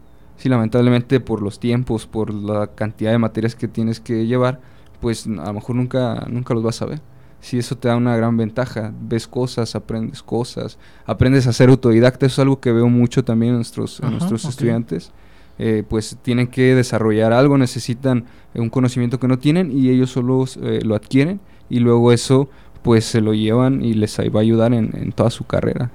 [0.42, 4.60] sí, lamentablemente por los tiempos, por la cantidad de materias que tienes que llevar,
[5.00, 7.00] pues a lo mejor nunca, nunca los vas a ver.
[7.40, 12.26] Si eso te da una gran ventaja, ves cosas, aprendes cosas, aprendes a ser autodidacta,
[12.26, 15.12] eso es algo que veo mucho también en nuestros, nuestros estudiantes.
[15.58, 18.24] Eh, pues tienen que desarrollar algo, necesitan
[18.54, 22.48] un conocimiento que no tienen y ellos solo eh, lo adquieren y luego eso
[22.82, 25.92] pues se lo llevan y les va a ayudar en, en toda su carrera.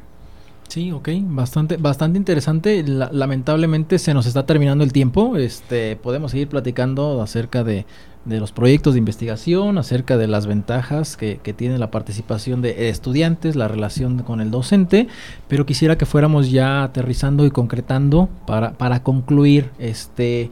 [0.77, 2.83] Sí, ok, bastante, bastante interesante.
[2.85, 5.35] lamentablemente se nos está terminando el tiempo.
[5.35, 7.87] Este, podemos seguir platicando acerca de,
[8.25, 13.67] los proyectos de investigación, acerca de las ventajas que, tiene la participación de estudiantes, la
[13.67, 15.07] relación con el docente,
[15.47, 20.51] pero quisiera que fuéramos ya aterrizando y concretando para, para concluir, este,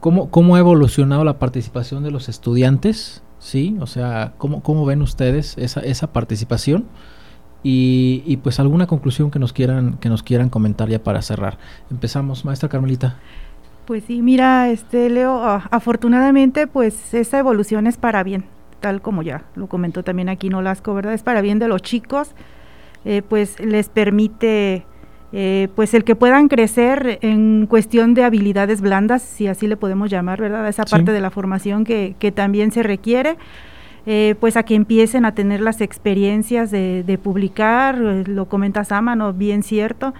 [0.00, 5.00] cómo, cómo ha evolucionado la participación de los estudiantes, sí, o sea, cómo, cómo ven
[5.00, 6.84] ustedes esa, esa participación.
[7.64, 11.58] Y, pues alguna conclusión que nos quieran que nos quieran comentar ya para cerrar.
[11.90, 13.18] Empezamos, maestra Carmelita.
[13.86, 18.44] Pues sí, mira, este Leo, afortunadamente pues esa evolución es para bien,
[18.80, 21.14] tal como ya lo comentó también aquí Nolasco, ¿verdad?
[21.14, 22.30] Es para bien de los chicos,
[23.04, 24.86] eh, pues les permite
[25.32, 30.10] eh, pues el que puedan crecer en cuestión de habilidades blandas, si así le podemos
[30.10, 30.68] llamar, ¿verdad?
[30.68, 33.36] Esa parte de la formación que, que también se requiere.
[34.04, 39.14] Eh, pues a que empiecen a tener las experiencias de, publicar, eh, lo comenta Sama,
[39.14, 39.32] ¿no?
[39.32, 40.12] Bien cierto,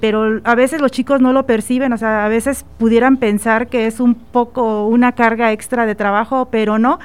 [0.00, 3.86] pero a veces los chicos no lo perciben, o sea, a veces pudieran pensar que
[3.86, 7.00] es un poco una carga extra de trabajo, pero no,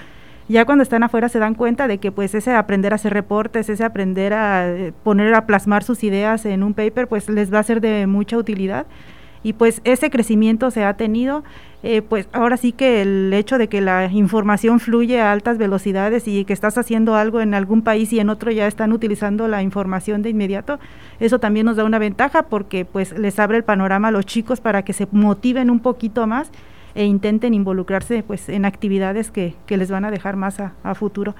[0.49, 3.69] ya cuando están afuera se dan cuenta de que pues ese aprender a hacer reportes,
[3.69, 7.59] ese aprender a eh, poner a plasmar sus ideas en un paper, pues les va
[7.59, 8.87] a ser de mucha utilidad.
[9.43, 11.43] Y pues ese crecimiento se ha tenido,
[11.81, 16.27] eh, pues ahora sí que el hecho de que la información fluye a altas velocidades
[16.27, 19.63] y que estás haciendo algo en algún país y en otro ya están utilizando la
[19.63, 20.77] información de inmediato,
[21.21, 24.59] eso también nos da una ventaja porque pues les abre el panorama a los chicos
[24.59, 26.51] para que se motiven un poquito más
[26.95, 31.33] e intenten involucrarse pues en actividades que, les van a dejar más a, futuro.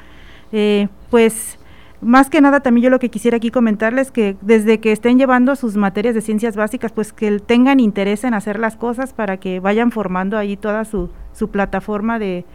[0.53, 1.59] Eh, pues
[2.01, 5.55] más que nada también yo lo que quisiera aquí comentarles que desde que estén llevando
[5.55, 9.59] sus materias de ciencias básicas, pues que tengan interés en hacer las cosas para que
[9.59, 12.45] vayan formando ahí toda su, su plataforma de,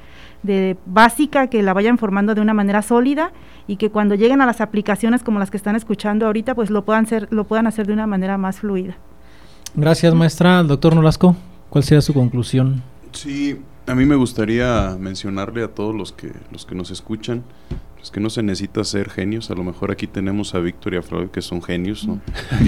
[0.43, 3.33] de básica, que la vayan formando de una manera sólida
[3.67, 6.85] y que cuando lleguen a las aplicaciones como las que están escuchando ahorita, pues lo
[6.85, 8.97] puedan, ser, lo puedan hacer de una manera más fluida.
[9.75, 10.63] Gracias, maestra.
[10.63, 11.35] Doctor Nolasco,
[11.71, 12.83] ¿cuál sería su conclusión?
[13.13, 17.43] Sí, a mí me gustaría mencionarle a todos los que, los que nos escuchan,
[18.05, 20.99] pues que no se necesita ser genios, a lo mejor aquí tenemos a Víctor y
[20.99, 22.21] a Freud que son genios, ¿no?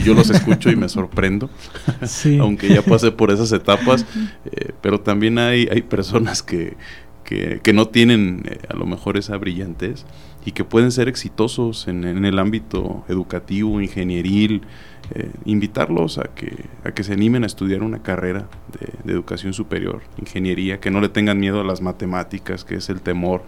[0.03, 1.51] yo los escucho y me sorprendo,
[2.41, 4.07] aunque ya pasé por esas etapas,
[4.47, 6.79] eh, pero también hay, hay personas que,
[7.23, 10.07] que, no tienen eh, a lo mejor esa brillantez
[10.47, 14.63] y que pueden ser exitosos en, en el ámbito educativo, ingenieril,
[15.15, 18.49] eh, invitarlos a que, a que se animen a estudiar una carrera
[19.05, 23.03] de, educación superior, ingeniería, que no le tengan miedo a las matemáticas, que es el
[23.03, 23.43] temor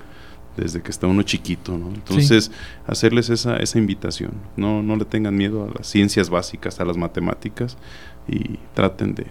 [0.63, 1.89] desde que está uno chiquito, ¿no?
[1.89, 2.51] Entonces,
[2.87, 6.97] hacerles esa, esa invitación, no, no le tengan miedo a las ciencias básicas, a las
[6.97, 7.77] matemáticas
[8.27, 9.27] y traten de,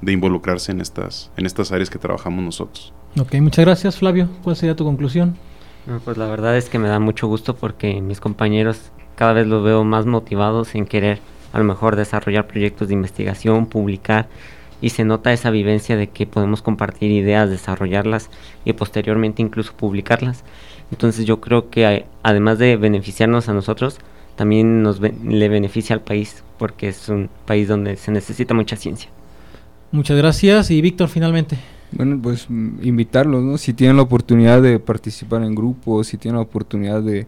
[0.00, 2.92] de, involucrarse en estas, en estas áreas que trabajamos nosotros.
[3.18, 4.28] Ok, muchas gracias Flavio.
[4.42, 5.36] ¿Cuál sería tu conclusión?
[6.04, 9.64] pues la verdad es que me da mucho gusto porque mis compañeros cada vez los
[9.64, 11.18] veo más motivados en querer
[11.52, 14.28] a lo mejor desarrollar proyectos de investigación, publicar
[14.82, 18.28] y se nota esa vivencia de que podemos compartir ideas, desarrollarlas
[18.66, 20.44] y posteriormente incluso publicarlas.
[20.90, 23.98] Entonces yo creo que además de beneficiarnos a nosotros,
[24.36, 29.08] también nos le beneficia al país porque es un país donde se necesita mucha ciencia.
[29.92, 31.56] Muchas gracias y Víctor finalmente.
[31.92, 33.58] Bueno, pues mm, invitarlos, ¿no?
[33.58, 37.26] Si tienen la oportunidad de participar en grupos, si tienen la oportunidad de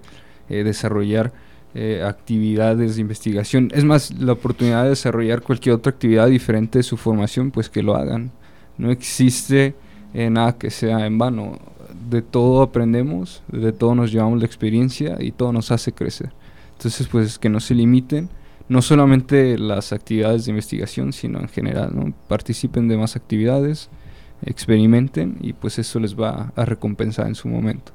[0.48, 1.32] eh, desarrollar
[1.75, 3.70] eh, actividades de investigación.
[3.75, 7.83] Es más, la oportunidad de desarrollar cualquier otra actividad diferente de su formación, pues que
[7.83, 8.31] lo hagan.
[8.79, 9.75] No existe
[10.14, 11.59] eh, nada que sea en vano.
[12.09, 16.31] De todo aprendemos, de todo nos llevamos la experiencia y todo nos hace crecer.
[16.77, 18.29] Entonces, pues que no se limiten,
[18.68, 22.14] no solamente las actividades de investigación, sino en general, ¿no?
[22.29, 23.91] Participen de más actividades,
[24.43, 27.93] experimenten y pues eso les va a recompensar en su momento.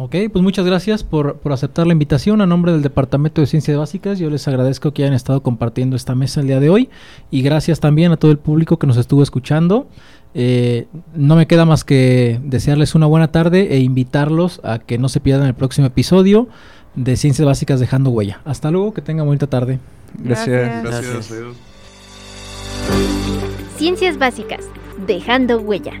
[0.00, 4.20] Ok, pues muchas gracias por, aceptar la invitación a nombre del Departamento de Ciencias Básicas.
[4.20, 6.88] Yo les agradezco que hayan estado compartiendo esta mesa el día de hoy
[7.32, 9.88] y gracias también a todo el público que nos estuvo escuchando.
[10.34, 10.86] Eh,
[11.16, 15.18] no me queda más que desearles una buena tarde e invitarlos a que no se
[15.18, 16.46] pierdan el próximo episodio
[16.94, 18.40] de Ciencias Básicas Dejando Huella.
[18.44, 19.80] Hasta luego, que tengan buena tarde.
[20.16, 20.84] Gracias.
[20.84, 21.32] Gracias.
[23.76, 24.64] Ciencias Básicas
[25.08, 26.00] Dejando Huella.